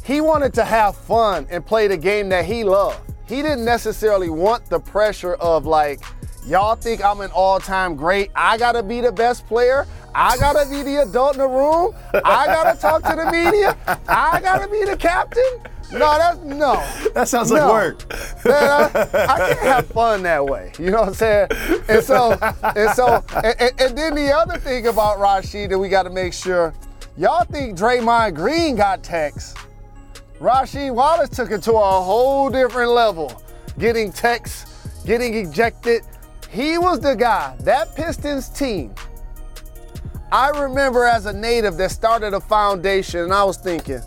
[0.05, 3.13] He wanted to have fun and play the game that he loved.
[3.29, 6.01] He didn't necessarily want the pressure of like,
[6.47, 8.31] y'all think I'm an all-time great.
[8.35, 9.87] I gotta be the best player.
[10.15, 11.95] I gotta be the adult in the room.
[12.13, 13.77] I gotta talk to the media.
[14.09, 15.43] I gotta be the captain.
[15.93, 16.75] No, that's no.
[17.15, 18.11] That sounds like work.
[18.47, 20.73] Man, I, I can't have fun that way.
[20.79, 21.49] You know what I'm saying?
[21.89, 22.33] And so,
[22.75, 26.11] and so, and, and- and then the other thing about Rasheed that we got to
[26.11, 26.73] make sure,
[27.19, 29.55] y'all think Draymond Green got texts.
[30.41, 33.43] Rasheed Wallace took it to a whole different level,
[33.79, 36.03] getting texts, getting ejected.
[36.53, 37.57] He was the guy.
[37.61, 38.95] That Pistons team.
[40.31, 44.01] I remember as a native that started a foundation, and I was thinking,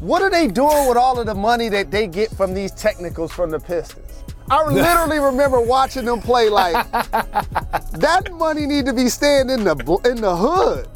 [0.00, 3.30] what are they doing with all of the money that they get from these technicals
[3.32, 4.24] from the Pistons?
[4.50, 10.00] I literally remember watching them play like that money need to be staying in the
[10.06, 10.88] in the hood.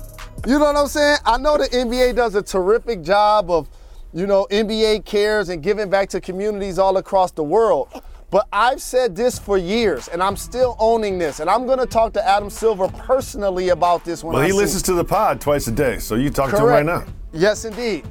[0.47, 1.19] You know what I'm saying?
[1.27, 3.69] I know the NBA does a terrific job of,
[4.15, 7.89] you know, NBA cares and giving back to communities all across the world.
[8.31, 11.41] But I've said this for years, and I'm still owning this.
[11.41, 14.53] And I'm going to talk to Adam Silver personally about this when Well, I he
[14.53, 17.05] see listens to the pod twice a day, so you talk to him right now.
[17.33, 18.07] Yes, indeed.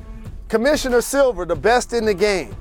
[0.48, 2.56] Commissioner Silver, the best in the game.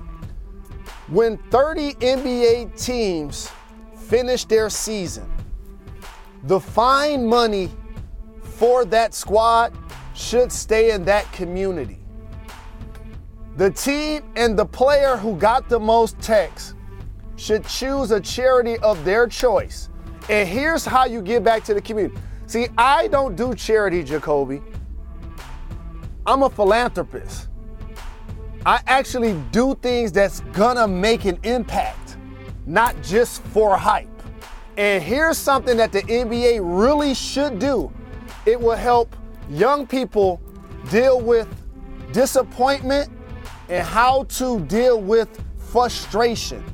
[1.09, 3.51] When 30 NBA teams
[3.95, 5.31] finish their season,
[6.43, 7.71] the fine money
[8.43, 9.73] for that squad
[10.15, 11.99] should stay in that community.
[13.57, 16.75] The team and the player who got the most texts
[17.37, 19.91] should choose a charity of their choice.
[20.29, 22.17] And here's how you give back to the community.
[22.47, 24.63] See, I don't do charity, Jacoby.
[26.27, 27.49] I'm a philanthropist.
[28.65, 32.17] I actually do things that's gonna make an impact,
[32.67, 34.09] not just for hype.
[34.77, 37.93] And here's something that the NBA really should do
[38.45, 39.15] it will help
[39.49, 40.41] young people
[40.91, 41.49] deal with
[42.13, 43.11] disappointment
[43.69, 45.29] and how to deal with
[45.59, 46.65] frustration.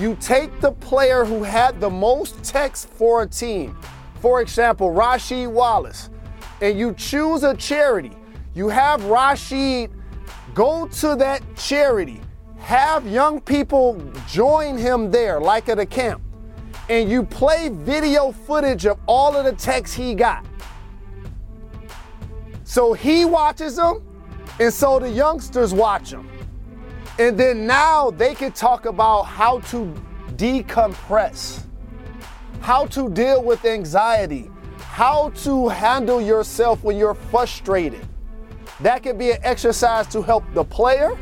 [0.00, 3.76] You take the player who had the most texts for a team,
[4.20, 6.08] for example, Rasheed Wallace,
[6.62, 8.12] and you choose a charity.
[8.54, 9.90] You have Rasheed
[10.54, 12.22] go to that charity,
[12.60, 16.22] have young people join him there, like at a camp,
[16.88, 20.46] and you play video footage of all of the texts he got.
[22.64, 24.02] So he watches them,
[24.58, 26.29] and so the youngsters watch them.
[27.18, 29.94] And then now they can talk about how to
[30.36, 31.64] decompress,
[32.60, 38.06] how to deal with anxiety, how to handle yourself when you're frustrated.
[38.80, 41.18] That could be an exercise to help the player,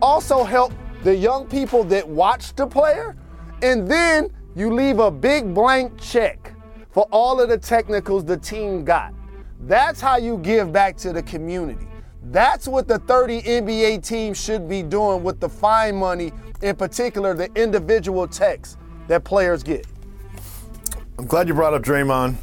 [0.00, 0.72] also help
[1.02, 3.14] the young people that watch the player,
[3.62, 6.54] and then you leave a big blank check
[6.90, 9.12] for all of the technicals the team got.
[9.60, 11.86] That's how you give back to the community.
[12.30, 17.34] That's what the 30 NBA teams should be doing with the fine money, in particular
[17.34, 18.76] the individual techs
[19.08, 19.86] that players get.
[21.18, 22.36] I'm glad you brought up Draymond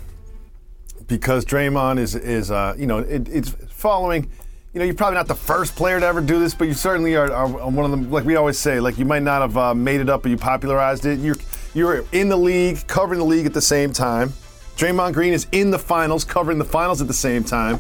[1.07, 4.29] because Draymond is is uh, you know it, it's following.
[4.73, 7.17] You know, you're probably not the first player to ever do this, but you certainly
[7.17, 8.09] are, are one of them.
[8.09, 10.38] Like we always say, like you might not have uh, made it up, but you
[10.38, 11.19] popularized it.
[11.19, 11.36] You're
[11.73, 14.29] you're in the league, covering the league at the same time.
[14.77, 17.79] Draymond Green is in the finals, covering the finals at the same time.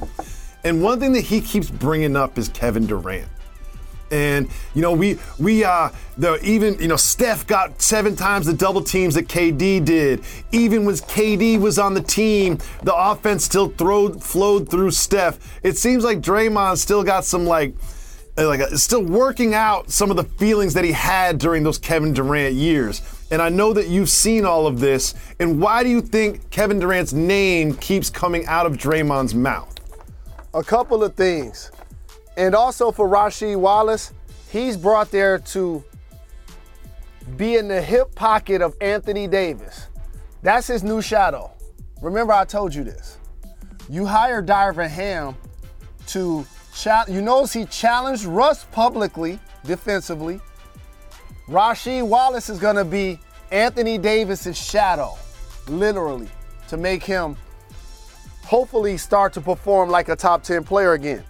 [0.63, 3.27] And one thing that he keeps bringing up is Kevin Durant.
[4.11, 8.53] And you know, we we uh the even you know Steph got seven times the
[8.53, 10.21] double teams that KD did.
[10.51, 15.39] Even when KD was on the team, the offense still throwed flowed through Steph.
[15.63, 17.73] It seems like Draymond still got some like
[18.37, 21.77] uh, like uh, still working out some of the feelings that he had during those
[21.77, 23.01] Kevin Durant years.
[23.31, 25.13] And I know that you've seen all of this.
[25.39, 29.70] And why do you think Kevin Durant's name keeps coming out of Draymond's mouth?
[30.53, 31.71] A couple of things.
[32.37, 34.13] And also for Rasheed Wallace,
[34.49, 35.83] he's brought there to
[37.37, 39.87] be in the hip pocket of Anthony Davis.
[40.41, 41.51] That's his new shadow.
[42.01, 43.17] Remember, I told you this.
[43.89, 45.35] You hire Darvin Ham
[46.07, 50.39] to, cha- you notice he challenged Russ publicly, defensively.
[51.47, 53.19] Rasheed Wallace is going to be
[53.51, 55.17] Anthony Davis's shadow,
[55.67, 56.29] literally,
[56.69, 57.35] to make him
[58.51, 61.23] hopefully start to perform like a top 10 player again.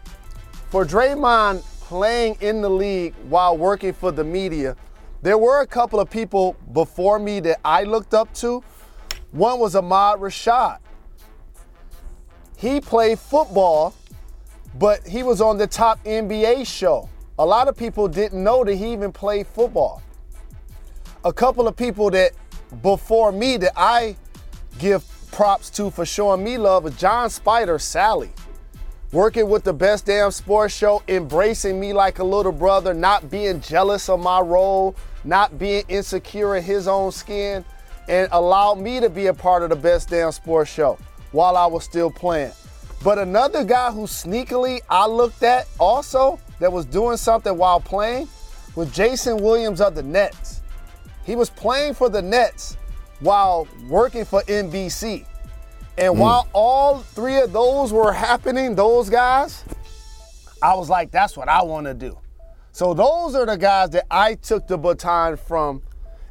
[0.72, 4.76] For Draymond playing in the league while working for the media,
[5.22, 8.64] there were a couple of people before me that I looked up to.
[9.30, 10.80] One was Ahmad Rashad.
[12.58, 13.94] He played football,
[14.80, 17.08] but he was on the top NBA show.
[17.38, 20.02] A lot of people didn't know that he even played football.
[21.24, 22.32] A couple of people that
[22.82, 24.16] before me that I
[24.80, 28.30] give props to for showing me love was John Spider, Salley.
[29.12, 33.60] Working with the best damn sports show, embracing me like a little brother, not being
[33.60, 37.66] jealous of my role, not being insecure in his own skin,
[38.08, 40.98] and allowed me to be a part of the best damn sports show
[41.32, 42.54] while I was still playing.
[43.04, 48.28] But another guy who sneakily I looked at also that was doing something while playing
[48.76, 50.62] was Jason Williams of the Nets.
[51.26, 52.78] He was playing for the Nets
[53.22, 55.26] while working for NBC.
[55.98, 56.20] And hmm.
[56.20, 59.64] while all three of those were happening, those guys,
[60.62, 62.18] I was like, that's what I want to do.
[62.74, 65.82] So those are the guys that I took the baton from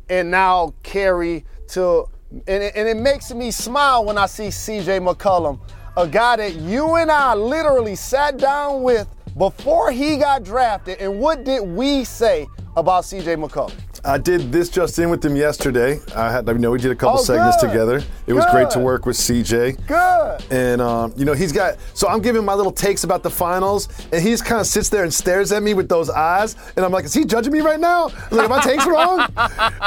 [0.09, 5.07] and now carry to, and it, and it makes me smile when I see CJ
[5.07, 5.61] McCollum,
[5.97, 10.99] a guy that you and I literally sat down with before he got drafted.
[10.99, 13.79] And what did we say about CJ McCollum?
[14.05, 16.01] I did this just in with him yesterday.
[16.17, 17.69] I had, you know, we did a couple Oh, segments good.
[17.69, 18.03] together.
[18.27, 19.87] It was great to work with CJ.
[19.87, 20.45] Good.
[20.53, 21.77] And um, you know, he's got.
[21.95, 24.89] So I'm giving my little takes about the finals, and he just kind of sits
[24.89, 27.61] there and stares at me with those eyes, and I'm like, is he judging me
[27.61, 28.09] right now?
[28.31, 29.19] Like, are my takes wrong?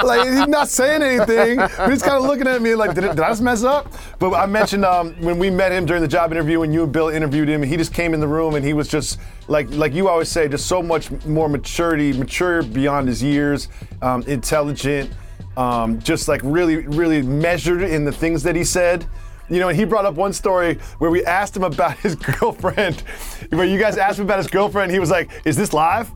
[0.03, 3.15] like, he's not saying anything, but he's kind of looking at me like, did, it-
[3.15, 3.91] did I just mess up?
[4.19, 6.91] But I mentioned um, when we met him during the job interview, when you and
[6.91, 9.93] Bill interviewed him, he just came in the room and he was just like, like
[9.93, 13.67] you always say, just so much more maturity, mature beyond his years,
[14.03, 15.09] um, intelligent
[15.57, 19.05] um, just like really, really measured in the things that he said.
[19.49, 23.01] You know, and he brought up one story where we asked him about his girlfriend.
[23.49, 26.09] Where you guys asked him about his girlfriend, he was like, "Is this live?"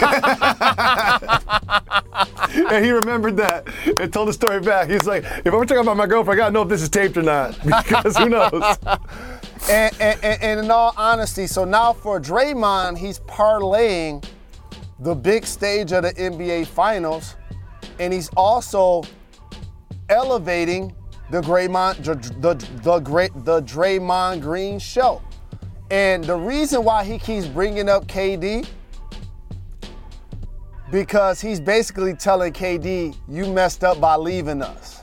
[2.72, 3.68] and he remembered that
[3.98, 4.90] and told the story back.
[4.90, 7.16] He's like, "If I'm talking about my girlfriend, I gotta know if this is taped
[7.16, 8.76] or not because who knows."
[9.70, 14.24] and, and, and, and in all honesty, so now for Draymond, he's parlaying
[15.00, 17.36] the big stage of the NBA Finals,
[17.98, 19.02] and he's also
[20.08, 20.94] elevating
[21.30, 22.02] the Draymond,
[22.40, 25.22] the, the great, the Draymond Green show.
[25.90, 28.66] And the reason why he keeps bringing up KD,
[30.90, 35.02] because he's basically telling KD, you messed up by leaving us.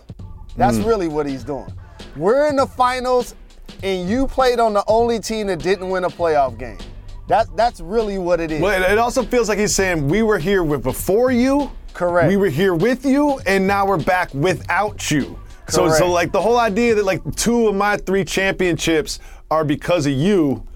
[0.56, 0.86] That's mm.
[0.86, 1.72] really what he's doing.
[2.16, 3.36] We're in the finals,
[3.84, 6.80] and you played on the only team that didn't win a playoff game.
[7.28, 8.62] That, that's really what it is.
[8.62, 11.72] Well, it- also feels like he's saying we were here with before you.
[11.94, 12.28] Correct.
[12.28, 15.38] We were here with you, and now we're back without you.
[15.68, 15.98] So, Correct.
[15.98, 19.20] so like the whole idea that like two of my three championships
[19.50, 20.68] are because of you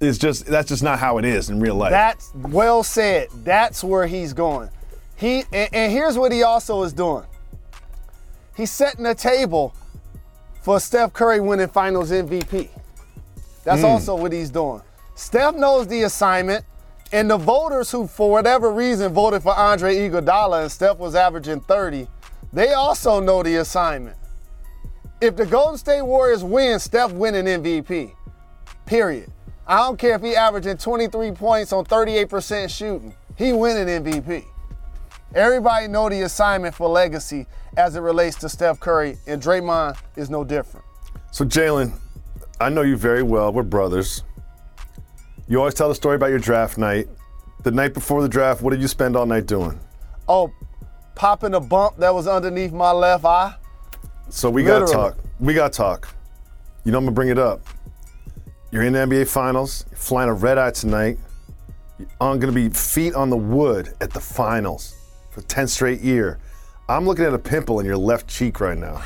[0.00, 1.90] is just that's just not how it is in real life.
[1.90, 3.28] That's well said.
[3.44, 4.70] That's where he's going.
[5.16, 7.24] He and, and here's what he also is doing.
[8.56, 9.74] He's setting the table
[10.62, 12.68] for Steph Curry winning Finals MVP.
[13.64, 13.86] That's hmm.
[13.86, 14.82] also what he's doing.
[15.14, 16.64] Steph knows the assignment,
[17.12, 21.60] and the voters who, for whatever reason, voted for Andre Iguodala and Steph was averaging
[21.60, 22.08] 30,
[22.52, 24.16] they also know the assignment.
[25.20, 28.12] If the Golden State Warriors win, Steph winning MVP.
[28.86, 29.30] Period.
[29.66, 33.14] I don't care if he averaging 23 points on 38% shooting.
[33.36, 34.44] He winning MVP.
[35.34, 37.46] Everybody know the assignment for legacy
[37.76, 40.84] as it relates to Steph Curry, and Draymond is no different.
[41.30, 41.92] so Jalen,
[42.60, 43.52] I know you very well.
[43.52, 44.22] We're brothers.
[45.46, 47.08] You always tell the story about your draft night.
[47.62, 49.78] The night before the draft, what did you spend all night doing?
[50.28, 50.52] Oh,
[51.14, 53.54] popping a bump that was underneath my left eye.
[54.30, 55.16] So we gotta talk.
[55.38, 56.14] We gotta talk.
[56.84, 57.62] You know I'm gonna bring it up.
[58.70, 59.84] You're in the NBA Finals.
[59.90, 61.18] You're flying a red eye tonight.
[62.20, 64.94] On- gonna be feet on the wood at the finals
[65.30, 66.38] for 10th straight year.
[66.88, 68.96] I'm looking at a pimple in your left cheek right now.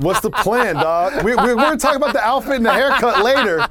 [0.00, 1.24] What's the plan, dog?
[1.24, 3.66] We, we, we're gonna talk about the outfit and the haircut later.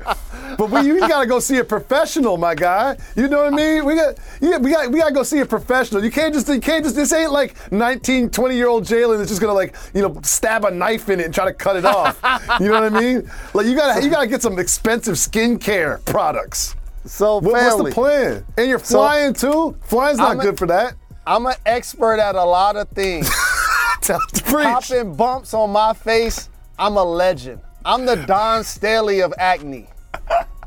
[0.58, 2.98] But we you gotta go see a professional, my guy.
[3.16, 3.86] You know what I mean?
[3.86, 6.04] We got yeah, we got we gotta go see a professional.
[6.04, 9.30] You can't just you can't just this ain't like 19, 20 year old Jalen that's
[9.30, 11.86] just gonna like you know stab a knife in it and try to cut it
[11.86, 12.20] off.
[12.60, 13.30] you know what I mean?
[13.54, 16.76] Like you gotta you gotta get some expensive skincare products.
[17.06, 18.46] So What- what's the plan?
[18.58, 19.76] And you're So- flying too.
[19.84, 20.94] Flying's not I'm good for that.
[21.26, 23.30] I'm an expert at a lot of things.
[24.02, 27.62] Popping bumps on my face, I'm a legend.
[27.86, 29.88] I'm the Dawn Staley of acne.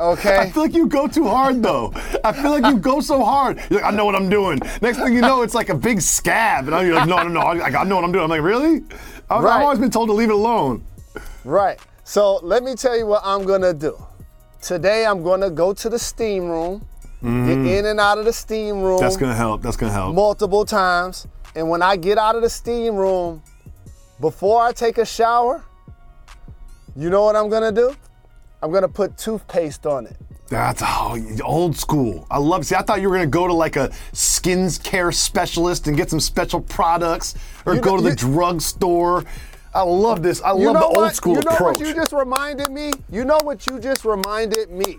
[0.01, 0.37] Okay?
[0.39, 1.93] I feel like you go too hard though.
[2.25, 3.61] I feel like you go so hard.
[3.69, 4.59] You're like, I know what I'm doing.
[4.81, 7.41] Next thing you know, it's like a big scab, and you're like, no, no, no,
[7.41, 8.25] I, I know what I'm doing.
[8.25, 8.83] I'm like, really?
[9.29, 9.57] I've, Right.
[9.57, 10.85] I've always been told to leave it alone.
[11.45, 11.79] Right.
[12.05, 14.03] So let me tell you what I'm gonna do.
[14.63, 16.87] Today I'm gonna go to the steam room,
[17.23, 17.33] get
[17.79, 19.05] in and out of the steam room Mm-hmm.
[19.05, 19.63] That's gonna help.
[19.63, 20.15] That's gonna help.
[20.15, 21.27] multiple times.
[21.55, 23.43] And when I get out of the steam room,
[24.21, 25.65] before I take a shower,
[26.95, 27.95] you know what I'm gonna do?
[28.63, 30.17] I'm gonna put toothpaste on it.
[30.49, 32.27] That's oh, old school.
[32.31, 32.65] I love.
[32.67, 36.09] See, I thought you were gonna go to like a skin care specialist and get
[36.11, 39.25] some special products, or You go know- to the you- drugstore.
[39.75, 40.41] I love this.
[40.43, 41.15] I love the old what?
[41.15, 41.79] school you know approach.
[41.79, 42.93] what you just reminded me?
[43.11, 44.99] You know what you just reminded me?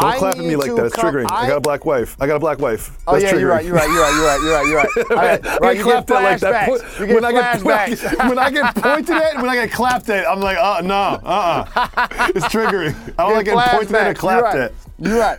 [0.00, 0.86] Don't I clap at me like that.
[0.86, 1.30] It's triggering.
[1.30, 2.16] I, I- got a black wife.
[2.18, 2.96] I got a black wife.
[3.06, 3.52] Oh That's yeah, you're triggering.
[3.52, 3.64] right.
[3.66, 3.88] You're right.
[3.90, 4.40] You're right.
[4.42, 4.66] You're right.
[4.66, 4.88] You're right.
[4.96, 5.10] You're right.
[5.10, 5.46] All right.
[5.46, 6.66] I right get you clapped at like that.
[6.68, 7.62] Po- You get when I get
[8.28, 11.66] when I get pointed at, when I get clapped at, I'm like, uh, no, uh,
[11.76, 12.94] uh It's triggering.
[13.18, 14.70] I don't like Get getting pointed at or clapped You're right.
[14.70, 14.72] at.
[15.08, 15.38] You're right.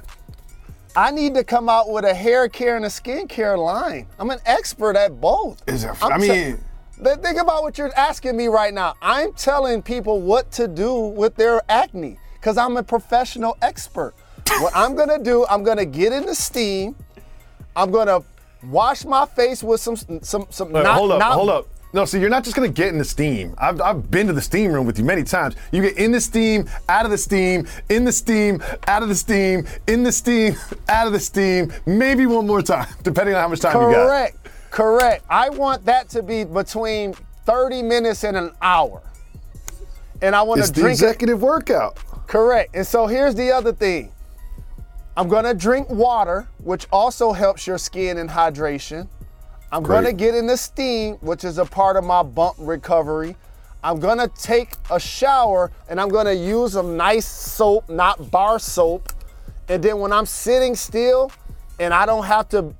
[0.95, 4.05] I need to come out with a hair care and a skincare line.
[4.19, 5.63] I'm an expert at both.
[5.67, 6.63] Is it- I mean-
[7.03, 8.93] Th- think about what you're asking me right now.
[9.01, 14.13] I'm telling people what to do with their acne because I'm a professional expert.
[14.59, 16.95] What I'm gonna do, I'm gonna get in the steam.
[17.75, 18.21] I'm gonna
[18.63, 20.71] wash my face with some some some.
[20.71, 21.67] Wait, not- hold up, not- hold up.
[21.95, 23.53] No, see, you're not just gonna get in the steam.
[23.59, 25.55] I've, I've been to the steam room with you many times.
[25.71, 29.15] You get in the steam, out of the steam, in the steam, out of the
[29.15, 30.55] steam, in the steam,
[30.89, 34.07] out of the steam, maybe one more time, depending on how much time you got.
[34.07, 34.37] Correct,
[34.71, 35.23] correct.
[35.29, 37.13] I want that to be between
[37.45, 39.03] 30 minutes and an hour.
[40.23, 41.03] And I want It's to the drink it.
[41.03, 41.97] executive workout.
[42.25, 42.75] Correct.
[42.75, 44.11] And so here's the other thing.
[45.15, 49.07] I'm gonna drink water, which also helps your skin and hydration.
[49.71, 53.35] I'm gonna get in the steam, which is a part of my bump recovery.
[53.83, 59.13] I'm gonna take a shower and I'm gonna use a nice soap, not bar soap.
[59.69, 61.31] And then when I'm sitting still
[61.79, 62.73] and I don't have to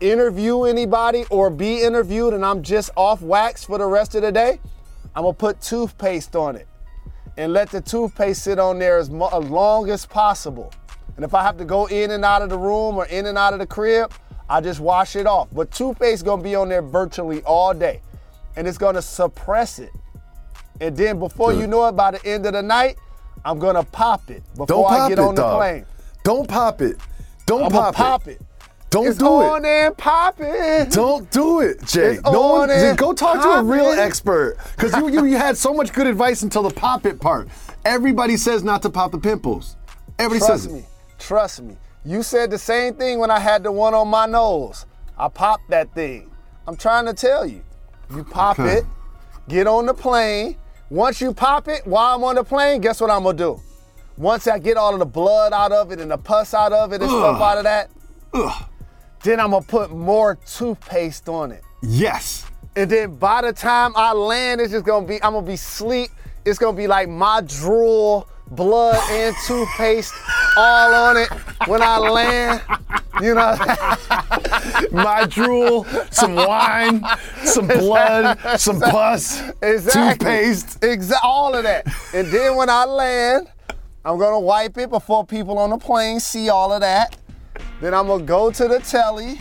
[0.00, 4.32] interview anybody or be interviewed and I'm just off wax for the rest of the
[4.32, 4.58] day,
[5.14, 6.66] I'm gonna put toothpaste on it
[7.36, 10.72] and let the toothpaste sit on there as, mo- as long as possible.
[11.16, 13.38] And if I have to go in and out of the room or in and
[13.38, 14.12] out of the crib,
[14.48, 15.48] I just wash it off.
[15.52, 18.00] But toothpaste gonna be on there virtually all day,
[18.56, 19.90] and it's gonna suppress it.
[20.80, 22.96] And then before you know it, by the end of the night,
[23.44, 25.58] I'm gonna pop it before Don't I get it, on the dog.
[25.60, 25.86] plane.
[26.24, 26.96] Don't pop it.
[27.46, 28.40] Don't pop, pop it.
[28.40, 28.42] it.
[28.90, 29.48] Don't It's do on it.
[29.48, 30.90] On and pop it.
[30.90, 32.14] Don't do it, Jay.
[32.14, 33.98] It's no one, go talk to a real popping.
[33.98, 34.56] expert.
[34.76, 37.48] Because you, you, you had so much good advice until the pop it part.
[37.84, 39.76] Everybody says not to pop the pimples.
[40.18, 40.84] Everybody Trust says it.
[41.18, 41.76] Trust me.
[42.04, 44.86] You said the same thing when I had the one on my nose.
[45.16, 46.30] I popped that thing.
[46.66, 47.62] I'm trying to tell you.
[48.14, 48.78] You pop Okay.
[48.78, 48.84] it,
[49.48, 50.56] get on the plane.
[50.90, 53.60] Once you pop it while I'm on the plane, guess what I'm gonna do?
[54.16, 56.92] Once I get all of the blood out of it and the pus out of
[56.92, 57.90] it and stuff out of that,
[59.22, 61.62] then I'm gonna put more toothpaste on it.
[61.82, 62.44] Yes.
[62.76, 66.10] And then by the time I land, it's just gonna be, I'm gonna be sleep.
[66.44, 70.14] It's gonna be like my drool, blood, and toothpaste
[70.56, 71.28] all on it
[71.66, 72.62] when I land.
[73.20, 73.56] You know,
[74.90, 77.04] My drool, some wine,
[77.44, 80.26] some blood, some pus, exactly.
[80.26, 80.80] toothpaste.
[80.80, 81.86] Exa- all of that.
[82.12, 83.48] And then when I land,
[84.04, 87.16] I'm gonna wipe it before people on the plane see all of that.
[87.80, 89.40] Then I'm gonna go to the telly.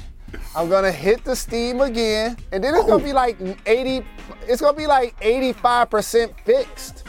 [0.56, 4.06] I'm gonna hit the steam again, and then it's gonna be like 80.
[4.48, 7.04] It's gonna be like 85% fixed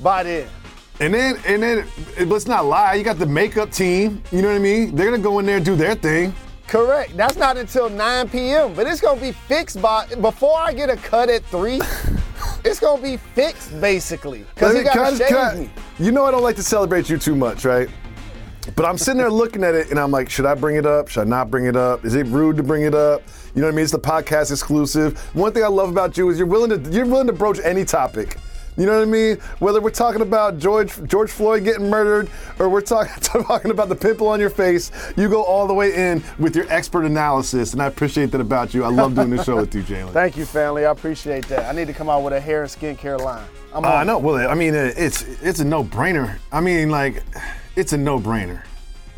[0.00, 0.48] by then.
[1.00, 1.86] And then, and then,
[2.28, 2.94] let's not lie.
[2.94, 4.22] You got the makeup team.
[4.30, 4.94] You know what I mean?
[4.94, 6.34] They're gonna go in there and do their thing.
[6.68, 7.16] Correct.
[7.16, 8.74] That's not until 9 p.m.
[8.74, 11.80] But it's gonna be fixed by before I get a cut at three.
[12.64, 15.70] it's gonna be fixed basically because he gotta shave me.
[15.98, 17.88] You know I don't like to celebrate you too much, right?
[18.76, 21.08] But I'm sitting there looking at it and I'm like, should I bring it up?
[21.08, 22.04] Should I not bring it up?
[22.04, 23.22] Is it rude to bring it up?
[23.54, 23.82] You know what I mean?
[23.82, 25.18] It's the podcast exclusive.
[25.34, 27.84] One thing I love about you is you're willing to you're willing to broach any
[27.84, 28.38] topic.
[28.76, 29.36] You know what I mean?
[29.58, 33.12] Whether we're talking about George George Floyd getting murdered or we're talking
[33.44, 36.64] talking about the pimple on your face, you go all the way in with your
[36.72, 38.82] expert analysis, and I appreciate that about you.
[38.84, 40.10] I love doing this show with you, Jalen.
[40.12, 40.86] Thank you, family.
[40.86, 41.66] I appreciate that.
[41.66, 43.44] I need to come out with a hair and skincare line.
[43.74, 44.18] I'm Uh, on I know.
[44.18, 46.38] Well, I mean, uh, it's it's a no-brainer.
[46.50, 47.22] I mean, like,
[47.76, 48.62] it's a no-brainer.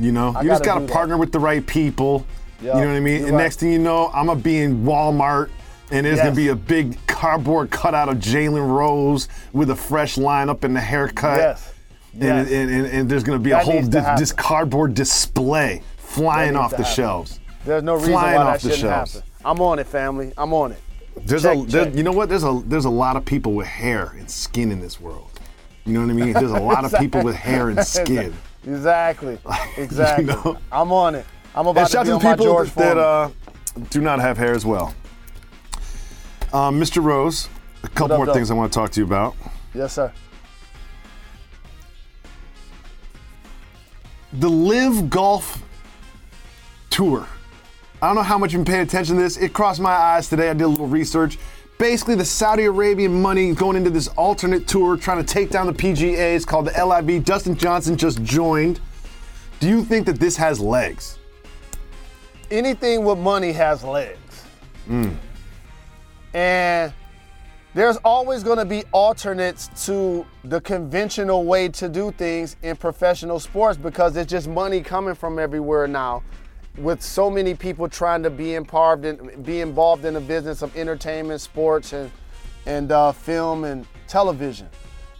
[0.01, 0.93] You know, I you just gotta got to do that.
[0.93, 2.27] partner with the right people.
[2.61, 3.23] Yeah, you know what I mean?
[3.25, 3.43] And right.
[3.45, 5.51] next thing you know, I'm gonna be in Walmart,
[5.95, 10.49] and there's gonna be a big cardboard cutout of Jalen Rose with a fresh line
[10.49, 11.39] up in the haircut.
[11.39, 11.71] Yes.
[12.15, 12.51] And, Yes.
[12.51, 14.21] and, and, and there's gonna be a whole to happen.
[14.21, 16.93] this cardboard display flying off the happen.
[16.93, 17.41] shelves.
[17.65, 19.15] There's no reason Flying why off that the shouldn't shelves.
[19.15, 19.31] happen.
[19.45, 20.33] I'm on it, family.
[20.37, 20.81] I'm on it.
[21.25, 21.95] There's Check, a check.
[21.95, 22.29] you know what?
[22.29, 25.31] There's a there's a lot of people with hair and skin in this world.
[25.87, 26.33] You know what I mean?
[26.33, 28.35] There's a lot of people with hair and skin.
[28.67, 29.39] Exactly.
[29.77, 30.27] Exactly.
[30.27, 30.57] know?
[30.73, 31.27] I'm on it.
[31.55, 32.99] I'm about And to shout be out on to the my people George that Foreman.
[33.85, 34.95] uh, do not have hair as well.
[36.55, 37.03] Um, Mr.
[37.03, 37.49] Rose,
[37.83, 39.35] a couple up, more things I want to talk to you about.
[39.75, 40.13] yes, sir.
[44.35, 45.65] The LIV Golf
[46.91, 47.27] Tour.
[48.01, 49.37] I don't know how much you've been paying attention to this.
[49.37, 50.49] It crossed my eyes today.
[50.49, 51.39] I did a little research.
[51.77, 55.73] Basically, the Saudi Arabian money going into this alternate tour, trying to take down the
[55.73, 56.37] PGA.
[56.37, 57.25] It's called the LIV.
[57.25, 58.79] Dustin Johnson just joined.
[59.59, 61.19] Do you think that this has legs?
[62.53, 64.45] Anything with money has legs.
[64.87, 65.15] Hmm.
[66.35, 66.93] And
[67.75, 73.41] there's always going to be alternates to the conventional way to do things in professional
[73.41, 76.23] sports because it's just money coming from everywhere now
[76.77, 80.77] with so many people trying to be involved in, be involved in the business of
[80.77, 82.11] entertainment, sports, and,
[82.67, 84.69] and uh, film and television.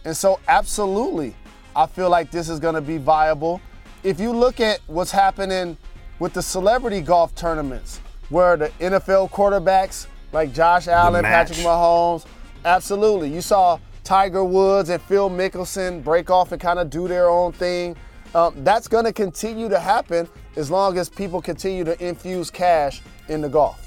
[0.03, 1.35] And so, absolutely,
[1.75, 3.61] I feel like this is going to be viable.
[4.03, 5.77] If you look at what's happening
[6.19, 11.23] with the celebrity golf tournaments, where the NFL quarterbacks like Josh Allen.
[11.23, 12.25] Patrick Mahomes,
[12.65, 13.33] absolutely.
[13.33, 17.53] You saw Tiger Woods and Phil Mickelson break off and kind of do their own
[17.53, 17.95] thing.
[18.35, 20.27] Um, that's going to continue to happen
[20.57, 23.81] as long as people continue to infuse cash into golf.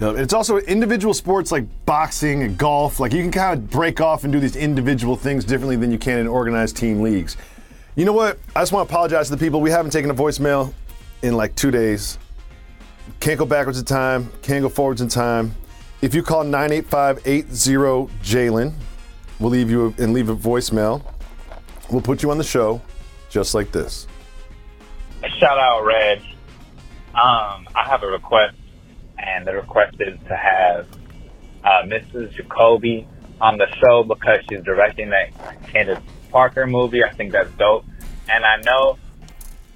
[0.00, 2.98] Yeah, It's also individual sports like boxing and golf.
[2.98, 5.98] Like you can kind of break off and do these individual things differently than you
[5.98, 7.36] can in organized team leagues.
[7.94, 8.38] You know what?
[8.56, 9.60] I just want to apologize to the people.
[9.60, 10.72] We haven't taken a voicemail
[11.22, 12.18] in like two days.
[13.20, 14.30] Can't go backwards in time.
[14.42, 15.54] Can't go forwards in time.
[16.02, 18.72] If you call 985-80 Jalen,
[19.38, 21.02] we'll leave you and leave a voicemail.
[21.90, 22.80] We'll put you on the show,
[23.28, 24.06] just like this.
[25.38, 26.20] Shout out, Reg.
[27.10, 28.56] Um, I have a request,
[29.18, 30.88] and the request is to have
[31.64, 32.32] uh, Mrs.
[32.32, 33.06] Jacoby
[33.38, 35.30] on the show because she's directing that
[35.66, 37.04] Candace Parker movie.
[37.04, 37.84] I think that's dope.
[38.30, 38.98] And I know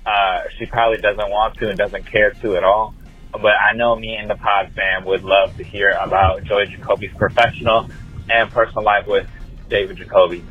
[0.06, 2.94] uh, she probably doesn't want to and doesn't care to at all.
[3.40, 7.12] But I know me and the pod fam would love to hear about Joey Jacoby's
[7.16, 7.90] professional
[8.30, 9.28] and personal life with
[9.68, 10.44] David Jacoby.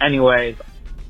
[0.00, 0.56] Anyways,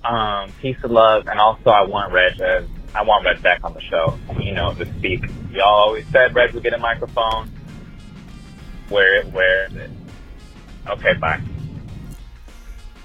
[0.04, 3.74] um, peace of love, and also I want Reg as I want Reg back on
[3.74, 4.18] the show.
[4.40, 5.24] You know, to speak.
[5.50, 7.50] Y'all always said Reg would get a microphone.
[8.88, 9.26] Where it?
[9.32, 9.90] Where is it?
[10.88, 11.40] Okay, bye.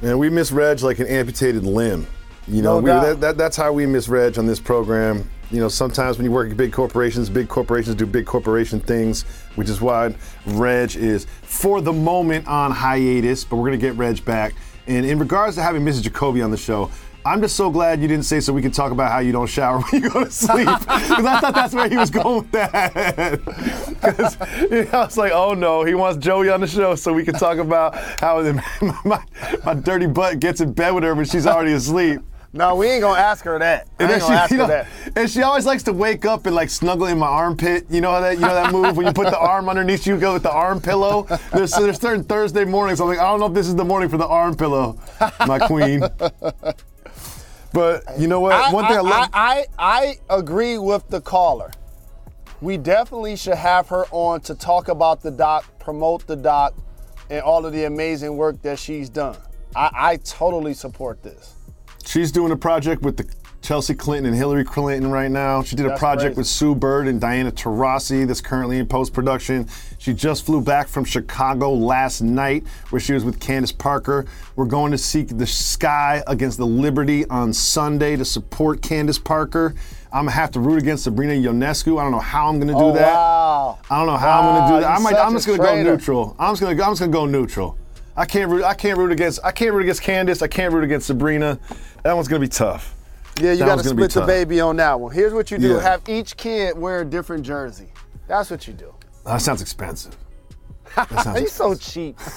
[0.01, 2.07] Man, we miss Reg like an amputated limb.
[2.47, 5.29] You know, No we, that, that, that's how we miss Reg on this program.
[5.51, 9.23] You know, sometimes when you work at big corporations, big corporations do big corporation things,
[9.55, 10.13] which is why
[10.45, 14.53] Reg is, for the moment, on hiatus, but we're going to get Reg back.
[14.87, 16.03] And in regards to having Mrs.
[16.03, 16.91] Jacoby on the show,
[17.27, 19.47] I'm just so glad you didn't say so we can talk about how you don't
[19.47, 20.65] shower when you go to sleep.
[20.65, 23.41] Because I thought that's where he was going with that.
[23.97, 24.37] Because
[24.93, 27.57] I was like, oh no, he wants Joey on the show so we can talk
[27.57, 28.41] about how
[29.03, 29.23] my,
[29.65, 32.21] my dirty butt gets in bed with her when she's already asleep.
[32.57, 33.87] No, we ain't gonna ask her that.
[33.99, 34.87] I And ain't gonna she, ask you her that.
[35.15, 37.85] and she always likes to wake up and like snuggle in my armpit.
[37.89, 40.33] You know that you know that move when you put the arm underneath you, go
[40.33, 41.27] with the arm pillow.
[41.53, 42.99] There's there's certain Thursday mornings.
[42.99, 44.97] I'm like, I don't know if this is the morning for the arm pillow,
[45.45, 46.01] my queen.
[47.73, 48.53] But you know what?
[48.53, 49.29] I, One thing I, love.
[49.33, 51.71] I, I, I agree with the caller.
[52.59, 56.73] We definitely should have her on to talk about the doc, promote the doc,
[57.29, 59.37] and all of the amazing work that she's done.
[59.75, 61.53] I, I totally support this.
[62.07, 63.27] She's doing a project with the
[63.61, 65.61] Chelsea Clinton and Hillary Clinton right now.
[65.61, 66.37] She did a That's project crazy.
[66.37, 69.67] with Sue Bird and Diana Taurasi that's currently in post production.
[69.97, 74.25] She just flew back from Chicago last night where she was with Candace Parker.
[74.55, 79.75] We're going to seek the sky against the Liberty on Sunday to support Candace Parker.
[80.13, 81.99] I'm gonna have to root against Sabrina Ionescu.
[81.99, 83.13] I don't know how I'm gonna do Oh, that.
[83.13, 83.79] wow.
[83.89, 84.97] I don't know how I'm gonna do that.
[84.97, 85.15] I might.
[85.15, 85.83] I'm just gonna traitor.
[85.83, 86.35] go neutral.
[86.39, 87.77] I'm just gonna go, I'm just gonna go neutral.
[88.17, 88.63] I can't root.
[88.63, 89.39] I can't root against.
[89.43, 90.41] I can't root against Candace.
[90.41, 91.59] I can't root against Sabrina.
[92.03, 92.95] That one's gonna be tough.
[93.39, 95.13] Yeah, you got to one's gonna be split the baby on that one.
[95.13, 95.81] Here's what you do: Yeah.
[95.81, 97.89] have each kid wear a different jersey.
[98.27, 98.93] That's what you do.
[99.23, 100.17] That sounds expensive.
[100.95, 102.17] That sounds He's so cheap.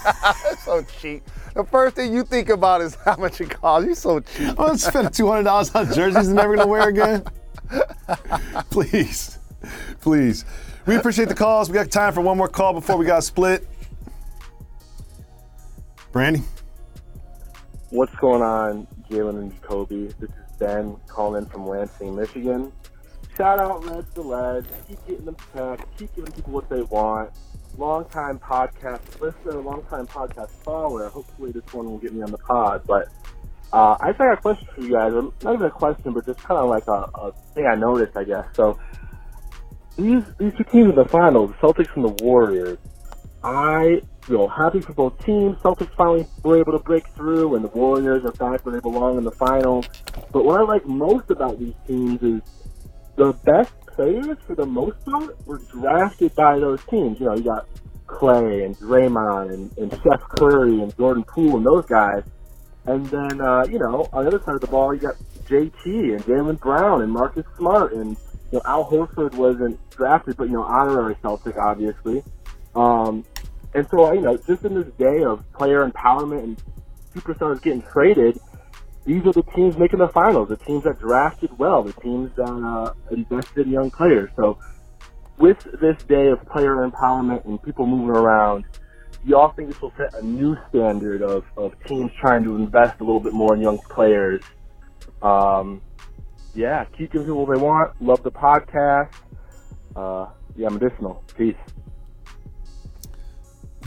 [0.58, 1.22] So cheap.
[1.54, 3.86] The first thing you think about is how much it costs.
[3.86, 4.48] You're so cheap.
[4.50, 7.24] I'm gonna spend two hundred dollars on jerseys and never gonna wear again.
[8.70, 9.38] please,
[10.02, 10.44] please.
[10.84, 11.70] We appreciate the calls.
[11.70, 13.66] We got time for one more call before we got split.
[16.12, 16.42] Brandy,
[17.90, 20.06] What's going on, Jalen and Jacoby?
[20.18, 22.72] This is Ben calling in from Lansing, Michigan.
[23.36, 24.64] Shout out Red to Ledge.
[24.88, 25.86] Keep getting them text.
[25.98, 27.30] Keep giving people what they want.
[27.76, 31.08] Longtime podcast listener, longtime podcast follower.
[31.08, 32.82] Hopefully this one will get me on the pod.
[32.86, 33.08] But
[33.72, 35.12] uh, I just got a question for you guys.
[35.42, 38.24] Not even a question, but just kind of like a, a thing I noticed, I
[38.24, 38.46] guess.
[38.54, 38.78] So
[39.96, 42.78] these these two teams in the finals, the Celtics and the Warriors.
[43.42, 45.56] I feel happy for both teams.
[45.58, 49.16] Celtics finally were able to break through, and the Warriors are back where they belong
[49.16, 49.86] in the finals.
[50.32, 52.42] But what I like most about these teams is
[53.16, 57.18] the best players, for the most part, were drafted by those teams.
[57.18, 57.66] You know, you got
[58.06, 62.22] Klay and Draymond and, and Steph Curry and Jordan Poole and those guys.
[62.86, 65.84] And then, uh, you know, on the other side of the ball, you got JT
[65.84, 68.16] and Jaylen Brown and Marcus Smart and
[68.52, 72.24] you know, Al Horford wasn't drafted, but you know, honorary Celtic, obviously.
[72.74, 73.24] Um,
[73.74, 76.62] and so, you know, just in this day of player empowerment and
[77.14, 78.38] superstars getting traded,
[79.04, 82.44] these are the teams making the finals, the teams that drafted well, the teams that
[82.44, 84.30] uh, invested in young players.
[84.36, 84.58] So,
[85.38, 88.64] with this day of player empowerment and people moving around,
[89.22, 92.56] do you all think this will set a new standard of, of teams trying to
[92.56, 94.42] invest a little bit more in young players.
[95.22, 95.80] Um,
[96.54, 98.02] yeah, keep giving people what they want.
[98.02, 99.12] Love the podcast.
[99.96, 101.24] Uh, yeah, medicinal.
[101.36, 101.56] Peace.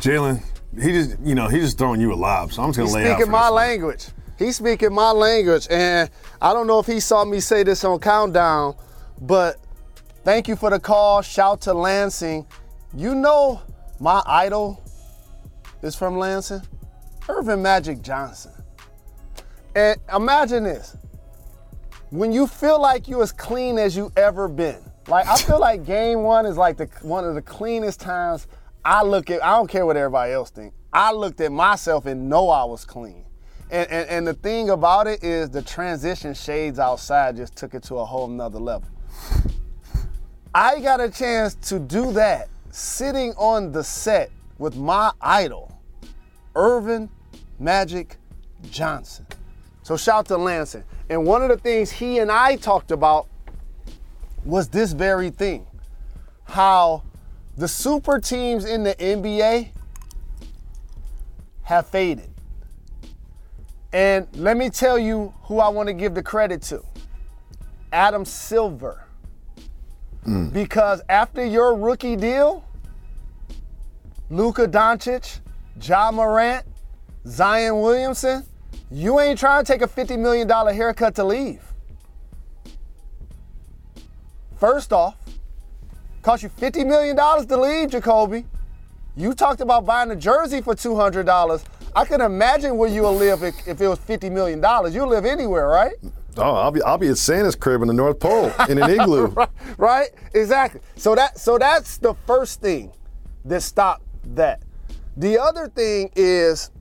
[0.03, 0.43] Jalen,
[0.81, 2.95] he just you know he's just throwing you a lob, so I'm just gonna He's
[2.95, 3.15] lay out.
[3.17, 4.07] speaking my language.
[4.37, 6.09] He's speaking my language, and
[6.41, 8.75] I don't know if he saw me say this on countdown,
[9.21, 9.57] but
[10.25, 11.21] thank you for the call.
[11.21, 12.45] Shout to Lansing.
[12.93, 13.61] You know
[14.01, 14.83] my idol
[15.81, 16.61] is from Lansing,
[17.29, 18.51] Earvin Magic Johnson.
[19.73, 20.97] And imagine this:
[22.09, 24.83] when you feel like you're as clean as you ever been.
[25.07, 28.47] Like I feel like Game One is like the one of the cleanest times
[28.85, 29.43] I look at.
[29.43, 30.73] I don't care what everybody else think.
[30.91, 33.25] I looked at myself and know I was clean.
[33.71, 37.81] And, and, and the thing about it is the transition shades outside just took it
[37.83, 38.87] to a whole nother level.
[40.53, 44.29] I got a chance to do that sitting on the set
[44.59, 45.75] with my idol,
[46.55, 47.09] Earvin
[47.57, 48.17] Magic
[48.69, 49.25] Johnson.
[49.81, 50.83] So shout to Lansing.
[51.09, 53.27] And one of the things he and I talked about
[54.45, 55.65] was this very thing.
[56.43, 57.03] How
[57.57, 59.69] the super teams in the NBA
[61.63, 62.29] have faded.
[63.91, 66.83] And let me tell you who I want to give the credit to
[67.91, 69.05] Adam Silver.
[70.25, 70.51] Mm.
[70.51, 72.65] Because after your rookie deal,
[74.29, 75.39] Luka Doncic,
[75.81, 76.65] Ja Morant,
[77.27, 78.43] Zion Williamson,
[78.89, 81.61] you ain't trying to take a $50 million haircut to leave.
[84.55, 85.17] First off,
[86.23, 88.45] cost you $50 million to leave, Jacoby.
[89.15, 91.63] You talked about buying a jersey for $200.
[91.95, 94.59] I can imagine where you would live if, if it was $50 million.
[94.91, 95.93] You'll live anywhere, right?
[96.35, 99.27] Oh, I'll be I'll be at Santa's crib in the North Pole in an igloo.
[99.27, 100.09] right, right?
[100.33, 100.81] Exactly.
[100.95, 102.91] So that so that's the first thing
[103.45, 104.03] that stopped
[104.35, 104.63] that.
[105.15, 106.71] The other thing is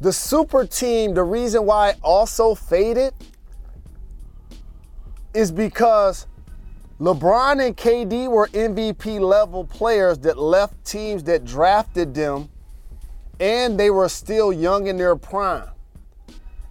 [0.00, 3.14] the super team, the reason why it also faded
[5.32, 6.26] is because
[7.00, 12.50] LeBron and KD were MVP level players that left teams that drafted them
[13.40, 15.70] and they were still young in their prime.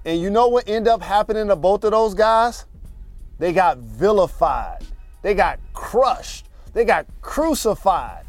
[0.06, 2.66] And you know what ended up happening to both of those guys?
[3.40, 4.86] They got vilified.
[5.24, 6.46] They got crushed.
[6.74, 8.24] They got crucified.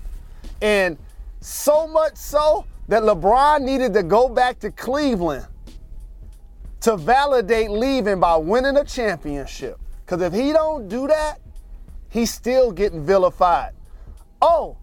[0.63, 0.97] And
[1.41, 5.47] so much so that LeBron needed to go back to Cleveland
[6.81, 9.79] to validate leaving by winning a championship.
[10.07, 11.41] Because if he don't do that,
[12.11, 13.73] he's still getting vilified.
[14.43, 14.77] Oh,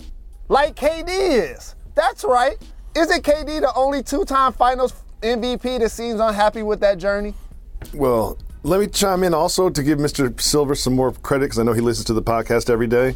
[0.49, 1.75] like KD is.
[1.93, 2.57] That's right.
[2.95, 7.33] Isn't KD the only two-time finals MVP that seems unhappy with that journey?
[7.93, 10.39] Well, let me chime in also to give Mr.
[10.41, 13.15] Silver some more credit because I know he listens to the podcast every day.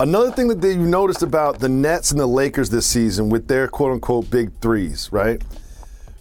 [0.00, 3.66] Another thing that you noticed about the Nets and the Lakers this season with their
[3.66, 5.42] quote unquote big threes, right?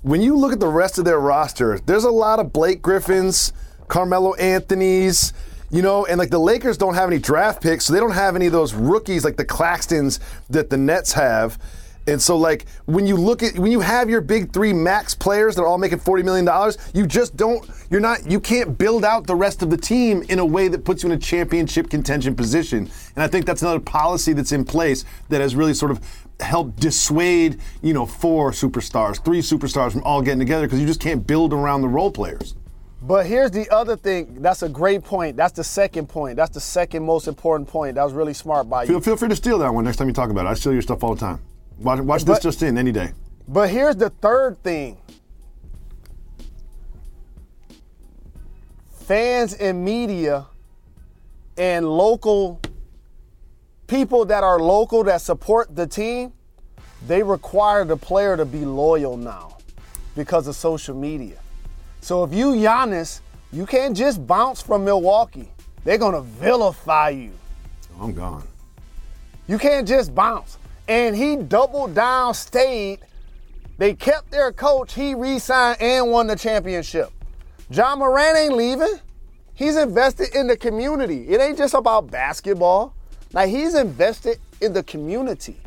[0.02, 3.54] When you look at the rest of their roster, there's a lot of Blake Griffins,
[3.88, 5.32] Carmelo Anthony's,
[5.70, 8.36] you know, and like the Lakers don't have any draft picks, so they don't have
[8.36, 11.60] any of those rookies like the Claxtons that the Nets have.
[12.08, 15.56] And so, like, when you look at when you have your big three max players
[15.56, 17.70] that are all making forty million dollars, you just don't.
[17.90, 18.32] You're not.
[18.32, 21.12] You can't build out the rest of the team in a way that puts you
[21.12, 22.90] in a championship contention position.
[23.16, 26.00] And I think that's another policy that's in place that has really sort of
[26.40, 31.02] helped dissuade, you know, four superstars, three superstars from all getting together because you just
[31.02, 32.56] can't build around the role players.
[33.02, 34.42] But here's the other thing.
[34.42, 35.38] That's a great point.
[35.38, 36.36] That's the second point.
[36.36, 37.96] That's the second most important point.
[37.96, 38.90] That was really smart by you.
[38.90, 40.50] Feel, feel free to steal that one next time you talk about it.
[40.50, 41.40] I steal your stuff all the time.
[41.80, 43.12] Watch, watch this just in any day.
[43.48, 44.98] But here's the third thing.
[49.08, 50.46] fans and media
[51.58, 52.60] and local
[53.88, 56.34] people that are local that support the team,
[57.08, 59.58] they require the player to be loyal now
[60.14, 61.38] because of social media.
[62.08, 63.20] So if you Giannis,
[63.52, 65.52] you can't just bounce from Milwaukee.
[65.84, 67.34] They're gonna vilify you.
[68.00, 68.48] I'm gone.
[69.46, 70.58] You can't just bounce.
[70.88, 73.00] And he doubled down, stayed.
[73.78, 74.94] They kept their coach.
[74.94, 77.12] He re-signed and won the championship.
[77.70, 79.02] Ja Morant ain't leaving.
[79.54, 81.28] He's invested in the community.
[81.28, 82.94] It ain't just about basketball.
[83.34, 85.58] Like he's invested in the community.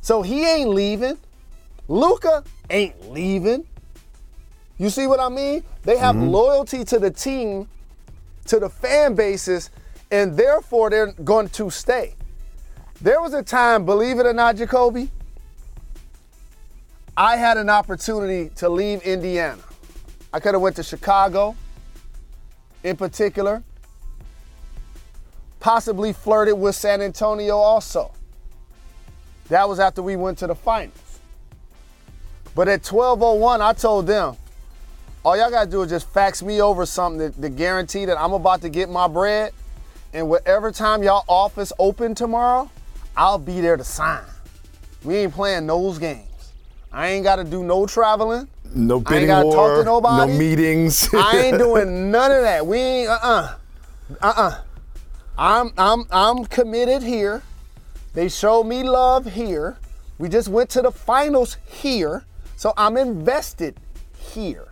[0.00, 1.18] So he ain't leaving.
[1.88, 3.66] Luka ain't leaving.
[4.80, 5.62] You see what I mean?
[5.82, 6.30] They have mm-hmm.
[6.30, 7.68] loyalty to the team,
[8.46, 9.68] to the fan bases,
[10.10, 12.14] and therefore they're going to stay.
[13.02, 15.10] There was a time, believe it or not, Jacoby,
[17.14, 19.60] I had an opportunity to leave Indiana.
[20.32, 21.54] I could have went to Chicago,
[22.82, 23.62] in particular.
[25.60, 28.12] Possibly flirted with San Antonio also.
[29.50, 31.20] That was after we went to the finals.
[32.54, 34.36] But at 12:01, I told them,
[35.24, 38.62] all y'all gotta do is just fax me over something to, guarantee that I'm about
[38.62, 39.52] to get my bread.
[40.12, 42.70] And whatever time y'all office open tomorrow,
[43.16, 44.24] I'll be there to sign.
[45.04, 46.52] We ain't playing those games.
[46.92, 48.48] I ain't gotta do no traveling.
[48.74, 49.54] No I ain't gotta war.
[49.54, 50.32] talk to nobody.
[50.32, 51.08] No meetings.
[51.12, 52.66] I ain't doing none of that.
[52.66, 53.54] We ain't uh-uh.
[54.20, 54.60] Uh-uh.
[55.38, 57.42] I'm I'm I'm committed here.
[58.14, 59.78] They showed me love here.
[60.18, 62.24] We just went to the finals here.
[62.56, 63.78] So I'm invested
[64.18, 64.69] here.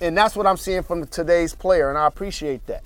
[0.00, 2.82] And that's what I'm seeing from today's player, and I appreciate that.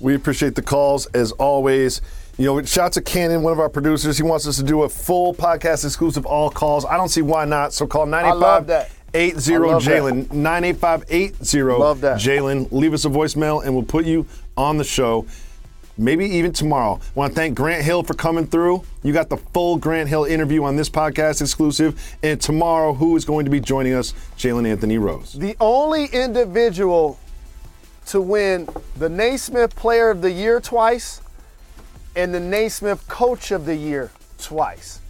[0.00, 2.00] We appreciate the calls as always.
[2.36, 4.16] You know, shout to Cannon, one of our producers.
[4.16, 6.84] He wants us to do a full podcast exclusive all calls.
[6.84, 7.72] I don't see why not.
[7.72, 8.90] So call 985 love that.
[9.14, 9.90] 80 I love that.
[9.90, 10.32] Jalen.
[10.32, 12.18] 985 80 Love that.
[12.18, 12.70] Jalen.
[12.70, 14.26] Leave us a voicemail and we'll put you
[14.56, 15.26] on the show.
[16.00, 17.00] Maybe even tomorrow.
[17.16, 18.84] want to thank Grant Hill for coming through.
[19.02, 22.16] You got the full Grant Hill interview on this podcast exclusive.
[22.22, 24.14] And tomorrow, who is going to be joining us?
[24.36, 25.32] Jalen Anthony Rose.
[25.32, 27.18] The only individual
[28.06, 31.20] to win the Naismith Player of the Year twice
[32.14, 35.00] and the Naismith Coach of the Year twice.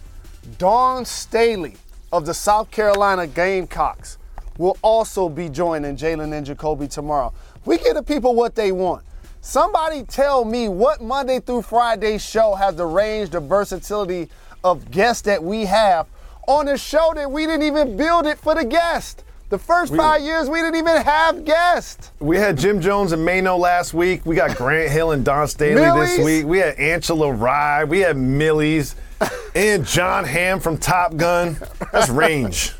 [0.57, 1.75] Dawn Staley
[2.11, 4.17] of the South Carolina Gamecocks
[4.57, 7.31] will also be joining Jalen and Jacoby tomorrow.
[7.63, 9.03] We give the people what they want.
[9.41, 14.29] Somebody tell me what Monday through Friday show has the range, the versatility
[14.63, 16.07] of guests that we have
[16.47, 19.23] on a show that we didn't even build it for the guest.
[19.49, 22.11] The first five years, we didn't even have guests.
[22.19, 24.23] We had Jim Jones and Maino last week.
[24.25, 26.45] We got Grant Hill and Dawn Staley this week.
[26.45, 27.85] We had Angela Rye.
[27.85, 28.95] We had Millies
[29.55, 31.57] and Jon Hamm from Top Gun.
[31.91, 32.73] That's range.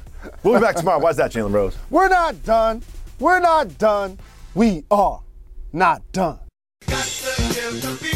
[0.44, 1.00] We'll be back tomorrow.
[1.00, 1.76] Why is that, Jalen Rose?
[1.90, 2.84] We're not done.
[3.20, 4.20] We're not done.
[4.54, 5.22] We are
[5.74, 6.40] not done.
[6.88, 7.06] Got
[7.54, 8.09] give the